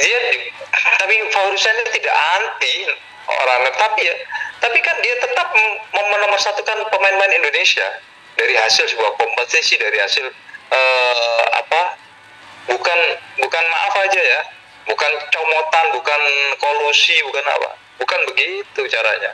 dia 0.02 0.20
di, 0.34 0.38
tapi 1.00 1.16
Fahriusa 1.30 1.70
ini 1.78 1.84
tidak 1.94 2.16
anti 2.42 2.76
orang. 3.28 3.62
Tapi 3.76 4.02
ya 4.04 4.16
tapi 4.58 4.78
kan 4.82 4.96
dia 5.06 5.16
tetap 5.22 5.48
menomorsatukan 5.94 6.78
pemain-pemain 6.90 7.34
Indonesia 7.38 7.88
dari 8.38 8.54
hasil 8.58 8.90
sebuah 8.90 9.14
kompetisi 9.18 9.78
dari 9.78 9.98
hasil 10.02 10.26
eh, 10.74 11.46
apa 11.54 11.98
bukan 12.68 13.00
bukan 13.38 13.64
maaf 13.70 13.96
aja 14.02 14.22
ya 14.22 14.42
bukan 14.90 15.12
comotan 15.30 15.86
bukan 15.94 16.22
kolusi 16.58 17.16
bukan 17.30 17.46
apa 17.46 17.70
bukan 18.02 18.20
begitu 18.34 18.82
caranya. 18.90 19.32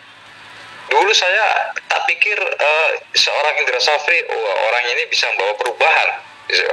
Dulu 0.92 1.10
saya 1.16 1.72
tak 1.88 2.04
pikir 2.12 2.36
eh, 2.38 2.92
seorang 3.16 3.56
Indra 3.64 3.80
Safri 3.80 4.20
wah, 4.28 4.56
orang 4.70 4.84
ini 4.92 5.04
bisa 5.08 5.32
membawa 5.32 5.54
perubahan. 5.56 6.10
Bisa. 6.44 6.68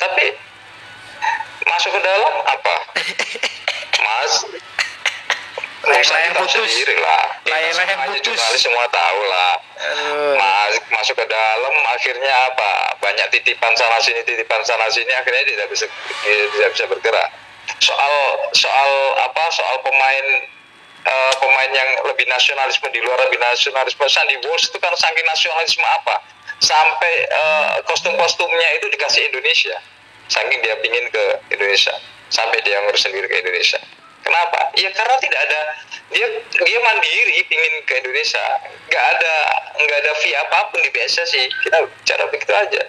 tapi 0.00 0.32
masuk 1.68 1.92
ke 1.92 2.00
dalam 2.00 2.34
apa? 2.40 2.76
Mas 4.04 4.32
Layang-layang 5.84 6.32
Kita 6.32 6.40
putus. 6.40 6.72
lah. 6.96 7.24
Layang-layang 7.44 7.88
semuanya 7.92 8.16
putus. 8.16 8.24
jurnalis 8.24 8.60
semua 8.64 8.84
tahu 8.88 9.20
lah. 9.28 9.52
Mas, 10.40 10.74
masuk 10.88 11.14
ke 11.20 11.26
dalam 11.28 11.74
akhirnya 11.92 12.32
apa? 12.48 12.96
Banyak 13.04 13.26
titipan 13.36 13.72
sana 13.76 14.00
sini 14.00 14.24
titipan 14.24 14.64
sana 14.64 14.88
sini 14.88 15.12
akhirnya 15.12 15.44
tidak 15.44 15.66
bisa 15.68 15.84
tidak 16.24 16.70
bisa 16.72 16.84
bergerak. 16.88 17.28
Soal 17.84 18.14
soal 18.56 18.90
apa? 19.28 19.44
Soal 19.52 19.76
pemain 19.84 20.26
eh, 21.04 21.32
pemain 21.36 21.70
yang 21.72 21.90
lebih 22.08 22.24
nasionalisme 22.32 22.88
di 22.88 23.00
luar 23.04 23.20
lebih 23.28 23.36
nasionalisme. 23.40 24.04
Sandy 24.08 24.40
Walsh 24.48 24.72
itu 24.72 24.78
kan 24.80 24.92
saking 24.96 25.26
nasionalisme 25.28 25.84
apa? 25.84 26.16
Sampai 26.64 27.28
eh, 27.28 27.72
kostum-kostumnya 27.84 28.68
itu 28.80 28.88
dikasih 28.88 29.28
Indonesia. 29.28 29.76
Saking 30.32 30.64
dia 30.64 30.80
pingin 30.80 31.04
ke 31.12 31.24
Indonesia. 31.52 31.92
Sampai 32.32 32.64
dia 32.64 32.80
ngurus 32.88 33.04
sendiri 33.04 33.28
ke 33.28 33.36
Indonesia 33.44 33.76
kenapa 34.24 34.72
ya 34.74 34.90
karena 34.96 35.16
tidak 35.20 35.40
ada 35.44 35.60
dia 36.10 36.26
dia 36.50 36.78
mandiri 36.80 37.44
pingin 37.46 37.74
ke 37.84 38.00
Indonesia 38.00 38.44
nggak 38.88 39.04
ada 39.18 39.34
nggak 39.78 39.98
ada 40.00 40.12
fee 40.18 40.34
apa 40.34 40.58
pun 40.72 40.80
di 40.80 40.90
PSSI 40.90 41.42
kita 41.62 41.78
bicara 41.84 42.24
begitu 42.32 42.52
aja 42.52 42.82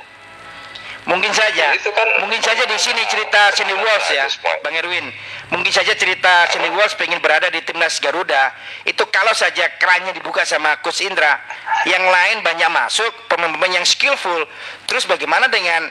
Mungkin 1.06 1.30
saja, 1.38 1.70
Itu 1.78 1.94
kan- 1.94 2.18
mungkin 2.18 2.42
saja 2.42 2.66
di 2.66 2.74
sini 2.82 3.06
cerita 3.06 3.54
Cindy 3.54 3.78
Walsh 3.78 4.10
ya, 4.10 4.26
this 4.26 4.42
point. 4.42 4.58
Bang 4.66 4.74
Erwin. 4.74 5.14
Mungkin 5.54 5.70
saja 5.70 5.94
cerita 5.94 6.50
Cindy 6.50 6.74
Walsh 6.74 6.98
pengen 6.98 7.22
berada 7.22 7.46
di 7.54 7.62
timnas 7.62 8.02
Garuda. 8.02 8.50
Itu 8.90 9.06
kalau 9.14 9.30
saja 9.38 9.70
kerannya 9.78 10.18
dibuka 10.18 10.42
sama 10.50 10.82
Coach 10.82 11.06
Indra, 11.06 11.38
yang 11.86 12.02
lain 12.02 12.42
banyak 12.42 12.70
masuk, 12.74 13.14
pemain-pemain 13.30 13.78
yang 13.78 13.86
skillful. 13.86 14.50
Terus 14.90 15.06
bagaimana 15.06 15.46
dengan, 15.46 15.86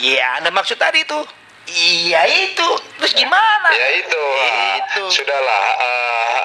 ya 0.00 0.40
Anda 0.40 0.48
maksud 0.48 0.80
tadi 0.80 1.04
itu? 1.04 1.20
Iya 1.68 2.22
itu. 2.48 2.68
Terus 2.98 3.12
gimana? 3.14 3.68
ya 3.70 3.88
itu 4.00 4.22
Itu. 4.80 5.02
sudahlah 5.12 5.64
eh, 5.78 6.40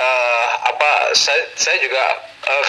eh, 0.00 0.48
apa 0.64 0.90
saya 1.12 1.44
saya 1.54 1.76
juga 1.78 2.02
eh, 2.48 2.64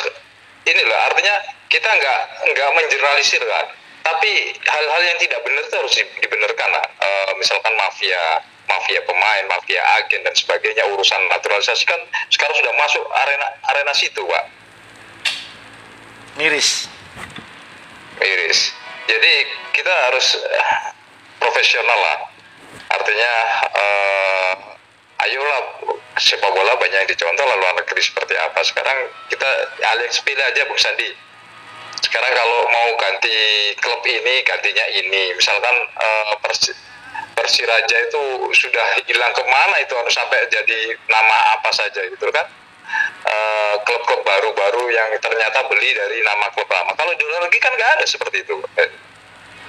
ini 0.68 0.82
loh 0.84 1.00
artinya 1.08 1.36
kita 1.72 1.88
nggak 1.88 2.20
nggak 2.52 2.70
menjeralisir 2.76 3.40
kan 3.42 3.66
tapi 4.04 4.52
hal-hal 4.68 5.02
yang 5.06 5.18
tidak 5.22 5.40
benar 5.46 5.62
itu 5.64 5.76
harus 5.78 5.94
di- 5.96 6.18
dibenarkan 6.20 6.70
lah. 6.74 6.86
Eh, 7.00 7.32
misalkan 7.40 7.72
mafia 7.80 8.44
mafia 8.68 9.00
pemain 9.04 9.44
mafia 9.48 9.80
agen 10.00 10.22
dan 10.24 10.36
sebagainya 10.36 10.84
urusan 10.92 11.22
naturalisasi 11.32 11.84
kan 11.88 12.00
sekarang 12.30 12.56
sudah 12.56 12.74
masuk 12.76 13.04
arena 13.16 13.48
arena 13.68 13.94
situ 13.96 14.22
pak 14.28 14.44
Miris. 16.40 16.88
Iris. 18.22 18.60
Jadi 19.04 19.34
kita 19.74 19.92
harus 19.92 20.40
profesional 21.42 21.98
lah. 21.98 22.18
Artinya 22.94 23.32
eh, 23.74 24.54
ayolah 25.28 25.62
sepak 26.22 26.52
bola 26.54 26.78
banyak 26.78 27.02
yang 27.02 27.10
dicontoh 27.10 27.44
lalu 27.44 27.66
luar 27.66 27.76
negeri 27.82 28.02
seperti 28.02 28.38
apa. 28.38 28.62
Sekarang 28.62 29.10
kita 29.28 29.50
yang 29.82 30.14
sepele 30.14 30.44
aja 30.46 30.62
Bung 30.70 30.78
Sandi. 30.78 31.10
Sekarang 32.02 32.32
kalau 32.34 32.60
mau 32.70 32.90
ganti 32.98 33.74
klub 33.82 34.06
ini 34.06 34.46
gantinya 34.46 34.86
ini. 34.94 35.34
Misalkan 35.34 35.76
eh, 35.98 36.34
Persi- 36.46 36.78
Persiraja 37.32 37.98
itu 38.06 38.22
sudah 38.54 38.88
hilang 39.10 39.34
ke 39.34 39.44
mana 39.50 39.76
itu 39.82 39.94
harus 39.98 40.14
sampai 40.14 40.46
jadi 40.52 40.94
nama 41.10 41.58
apa 41.58 41.74
saja 41.74 42.06
gitu 42.06 42.30
kan 42.30 42.46
eh, 43.26 43.76
klub-klub 43.82 44.22
baru-baru 44.22 44.94
yang 44.94 45.10
ternyata 45.18 45.66
beli 45.66 45.90
dari 45.96 46.22
nama 46.22 46.52
klub 46.54 46.70
lama. 46.70 46.92
Kalau 46.94 47.14
di 47.18 47.24
luar 47.26 47.48
kan 47.50 47.72
nggak 47.74 47.92
ada 47.98 48.06
seperti 48.06 48.46
itu. 48.46 48.56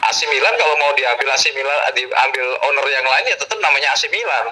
Eh, 0.02 0.08
AC 0.10 0.26
Milan 0.26 0.54
kalau 0.58 0.74
mau 0.82 0.90
diambil 0.98 1.30
AC 1.30 1.54
Milan, 1.54 1.78
diambil 1.94 2.46
owner 2.66 2.86
yang 2.90 3.06
lain 3.06 3.24
ya 3.30 3.36
tetap 3.38 3.58
namanya 3.62 3.94
AC 3.94 4.10
Milan. 4.10 4.50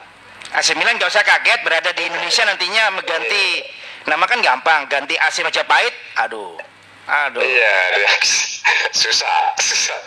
AC 0.55 0.75
Milan 0.79 0.95
nggak 0.99 1.11
usah 1.11 1.27
kaget 1.27 1.61
berada 1.67 1.91
di 1.91 2.07
Indonesia 2.07 2.43
nantinya 2.47 2.95
mengganti 2.95 3.67
Nama 4.09 4.25
kan 4.25 4.41
gampang, 4.41 4.89
ganti 4.89 5.13
AC 5.21 5.45
Majapahit, 5.45 5.93
aduh. 6.17 6.57
Aduh. 7.11 7.43
Iya, 7.43 7.75
susah, 9.03 9.53
susah. 9.61 9.99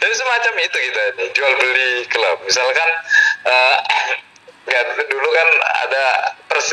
Jadi 0.00 0.14
semacam 0.16 0.52
itu 0.64 0.78
kita 0.80 1.02
ini, 1.12 1.24
jual 1.34 1.52
beli 1.58 1.88
klub. 2.08 2.40
Misalkan 2.46 2.88
eh, 3.44 3.76
nggak 4.64 4.82
dulu 5.12 5.28
kan 5.34 5.48
ada 5.84 6.04
pers, 6.48 6.72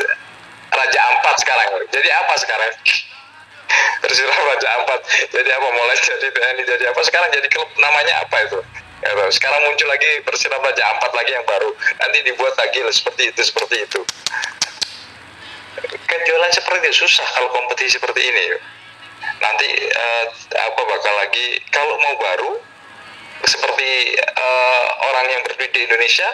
Raja 0.72 1.00
Ampat 1.12 1.36
sekarang. 1.44 1.68
Jadi 1.92 2.10
apa 2.14 2.34
sekarang? 2.40 2.72
Tersiram 4.02 4.34
Raja 4.34 4.70
Ampat. 4.82 5.00
Jadi 5.32 5.50
apa? 5.50 5.68
Mulai 5.72 5.98
jadi 6.00 6.28
TNI 6.32 6.64
jadi 6.66 6.86
apa? 6.92 7.02
Sekarang 7.06 7.30
jadi 7.32 7.48
klub 7.48 7.70
namanya 7.80 8.26
apa 8.26 8.38
itu? 8.46 8.60
Ya, 9.02 9.18
sekarang 9.34 9.66
muncul 9.66 9.88
lagi 9.90 10.22
Persiram 10.22 10.62
Raja 10.62 10.84
Ampat 10.94 11.12
lagi 11.16 11.32
yang 11.34 11.46
baru. 11.46 11.70
Nanti 12.02 12.18
dibuat 12.26 12.54
lagi 12.58 12.80
seperti 12.94 13.34
itu, 13.34 13.42
seperti 13.42 13.76
itu. 13.82 14.02
Kan 16.06 16.20
jualan 16.28 16.52
seperti 16.52 16.92
itu 16.92 17.08
susah 17.08 17.26
kalau 17.34 17.50
kompetisi 17.50 17.98
seperti 17.98 18.22
ini. 18.22 18.46
nanti 19.42 19.70
uh, 19.70 20.26
apa 20.54 20.82
bakal 20.82 21.14
lagi 21.18 21.62
kalau 21.70 21.94
mau 21.98 22.18
baru 22.18 22.58
seperti 23.46 24.18
uh, 24.18 24.86
orang 25.02 25.26
yang 25.34 25.42
berdiri 25.46 25.70
di 25.74 25.82
Indonesia 25.90 26.30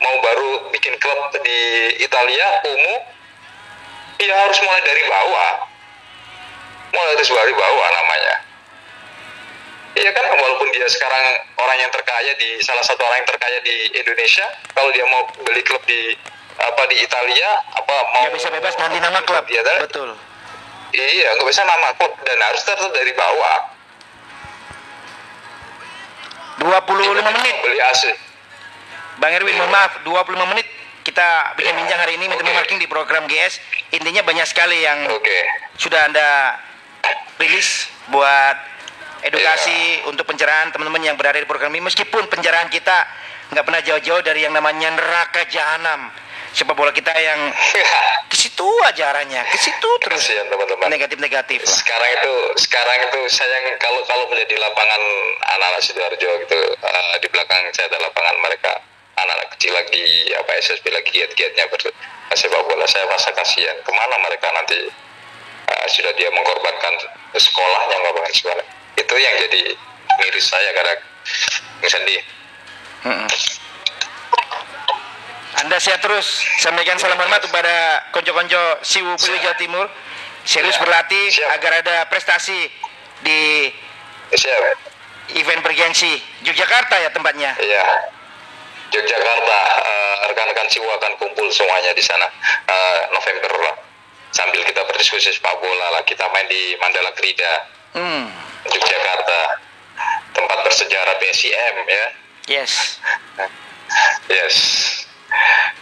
mau 0.00 0.16
baru 0.20 0.68
bikin 0.72 0.96
klub 1.00 1.32
di 1.40 1.60
Italia 2.00 2.48
umum 2.64 3.00
ya 4.20 4.34
harus 4.36 4.58
mulai 4.64 4.82
dari 4.84 5.02
bawah 5.08 5.52
mulai 6.96 7.14
dari 7.20 7.54
bawah 7.54 7.88
namanya 7.92 8.34
Iya 9.96 10.12
kan 10.12 10.28
walaupun 10.28 10.68
dia 10.76 10.84
sekarang 10.92 11.40
orang 11.56 11.80
yang 11.80 11.88
terkaya 11.88 12.36
di 12.36 12.60
salah 12.60 12.84
satu 12.84 13.00
orang 13.00 13.24
yang 13.24 13.30
terkaya 13.32 13.58
di 13.64 13.96
Indonesia 13.96 14.44
kalau 14.76 14.92
dia 14.92 15.08
mau 15.08 15.24
beli 15.40 15.64
klub 15.64 15.80
di 15.88 16.12
apa 16.56 16.84
di 16.92 17.00
Italia 17.00 17.64
apa 17.72 17.94
mau 18.12 18.28
ya 18.28 18.30
bisa 18.32 18.52
bebas 18.52 18.76
nanti 18.76 19.00
nama 19.00 19.24
klub 19.24 19.48
dia 19.48 19.64
betul 19.80 20.12
Iya, 20.96 21.28
nggak 21.36 21.48
bisa 21.50 21.60
nama 21.66 21.92
klub 21.98 22.12
dan 22.24 22.38
harus 22.40 22.62
tetap 22.64 22.88
dari 22.94 23.12
bawah. 23.12 23.58
25 26.62 27.20
menit. 27.20 27.54
Beli 27.60 27.78
AC. 27.84 28.02
Bang 29.20 29.32
Erwin, 29.36 29.56
mohon 29.60 29.72
maaf, 29.72 30.00
25 30.04 30.52
menit 30.56 30.64
kita 31.06 31.54
bikin 31.54 31.74
bincang 31.78 32.00
hari 32.02 32.18
ini 32.18 32.26
okay. 32.26 32.50
marking 32.50 32.80
di 32.82 32.88
program 32.90 33.28
GS. 33.30 33.60
Intinya 33.94 34.26
banyak 34.26 34.46
sekali 34.48 34.82
yang 34.82 35.06
Oke. 35.12 35.38
sudah 35.78 36.10
Anda 36.10 36.58
rilis 37.36 37.90
buat 38.08 38.56
edukasi 39.24 40.06
untuk 40.06 40.28
pencerahan 40.28 40.70
teman-teman 40.70 41.02
yang 41.02 41.16
berada 41.18 41.40
di 41.40 41.48
program 41.48 41.72
ini. 41.74 41.88
Meskipun 41.88 42.30
pencerahan 42.30 42.70
kita 42.70 43.06
nggak 43.54 43.64
pernah 43.64 43.82
jauh-jauh 43.82 44.22
dari 44.26 44.46
yang 44.46 44.54
namanya 44.54 44.94
neraka 44.94 45.46
jahanam. 45.50 46.10
Sepak 46.56 46.72
bola 46.72 46.88
kita 46.88 47.12
yang 47.12 47.52
ke 48.32 48.36
situ 48.36 48.64
aja 48.88 49.12
arahnya, 49.12 49.44
ke 49.44 49.60
situ 49.60 49.90
terus 50.00 50.24
Kasihan 50.24 50.48
teman-teman. 50.48 50.88
negatif-negatif 50.88 51.60
lah. 51.60 51.68
Sekarang 51.68 52.10
itu 52.16 52.34
sekarang 52.64 52.96
itu 53.12 53.20
sayang 53.28 53.76
kalau 53.76 54.00
kalau 54.08 54.24
menjadi 54.32 54.56
lapangan 54.56 55.02
anak-anak 55.52 55.82
sidoarjo 55.84 56.30
gitu 56.48 56.60
eh, 56.80 57.16
di 57.20 57.28
belakang 57.28 57.60
saya 57.76 57.92
ada 57.92 58.08
lapangan 58.08 58.36
mereka 58.40 58.72
anak-anak 59.20 59.48
kecil 59.52 59.72
lagi 59.76 60.32
apa 60.32 60.50
SSB 60.64 60.84
lagi 60.96 61.10
giat-giatnya 61.12 61.64
bersepak 61.68 62.62
bola 62.64 62.88
saya 62.88 63.04
merasa 63.04 63.36
kasihan 63.36 63.76
ke 63.84 63.92
mana 63.92 64.16
mereka 64.24 64.48
nanti 64.56 64.80
eh, 65.68 65.86
sudah 65.92 66.12
dia 66.16 66.32
mengkorbankan 66.32 66.94
sekolahnya 67.36 67.96
mengorbankan 68.00 68.32
sekolah 68.32 68.64
itu 68.96 69.05
yang 69.16 69.34
jadi 69.48 69.60
miris 70.20 70.46
saya 70.46 70.70
kadang 70.72 71.00
misalnya 71.80 72.20
Mm-mm. 73.06 73.28
Anda 75.56 75.80
sehat 75.80 76.04
terus. 76.04 76.44
Sampaikan 76.60 77.00
salam 77.00 77.16
hormat 77.16 77.40
kepada 77.40 78.04
konco-konco 78.12 78.60
Siwu 78.84 79.16
Puri 79.16 79.40
Jawa 79.40 79.56
Timur. 79.56 79.86
Serius 80.46 80.76
Ya. 80.78 80.82
berlatih 80.84 81.24
Siap. 81.32 81.48
agar 81.58 81.72
ada 81.82 81.96
prestasi 82.06 82.70
di 83.24 83.66
siap 84.30 84.78
event 85.34 85.58
bergengsi 85.58 86.22
Yogyakarta 86.46 86.94
ya 87.02 87.10
tempatnya. 87.10 87.50
Iya. 87.58 87.82
Yogyakarta, 88.94 89.58
eh, 89.82 90.16
rekan-rekan 90.30 90.68
Siwa 90.70 90.92
akan 91.02 91.12
kumpul 91.18 91.50
semuanya 91.50 91.90
di 91.90 92.02
sana 92.04 92.30
eh, 92.68 93.00
November 93.10 93.50
lah. 93.58 93.74
Sambil 94.30 94.62
kita 94.62 94.84
berdiskusi 94.86 95.32
sepak 95.32 95.56
bola 95.58 95.98
lah, 95.98 96.02
kita 96.06 96.28
main 96.30 96.46
di 96.46 96.76
Mandala 96.78 97.10
Krida, 97.16 97.66
Hmm. 97.96 98.28
Yogyakarta. 98.66 99.40
Tempat 100.30 100.58
bersejarah 100.62 101.16
PSIM 101.16 101.74
ya. 101.82 102.04
Yes. 102.46 103.00
Yes. 104.28 104.54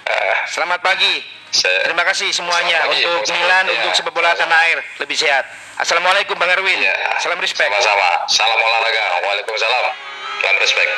Eh, 0.04 0.34
Selamat 0.46 0.78
pagi. 0.78 1.20
saya, 1.50 1.82
Terima 1.82 2.02
kasih 2.02 2.30
semuanya 2.30 2.86
pagi. 2.86 3.02
untuk 3.02 3.26
Selamat- 3.26 3.34
Milan, 3.36 3.64
ya. 3.66 3.74
untuk 3.78 3.92
sepak 3.94 4.12
bola 4.12 4.30
tanah 4.34 4.58
air 4.64 4.78
lebih 4.98 5.14
sehat. 5.14 5.44
Assalamualaikum 5.76 6.34
Bang 6.34 6.50
Erwin. 6.50 6.78
ya, 6.78 6.94
Salam 7.18 7.38
respect. 7.38 7.66
Sama-sama. 7.68 8.26
Salam 8.26 8.58
olahraga. 8.58 9.04
Waalaikumsalam. 9.20 9.84
Salam 10.40 10.56
respect. 10.58 10.90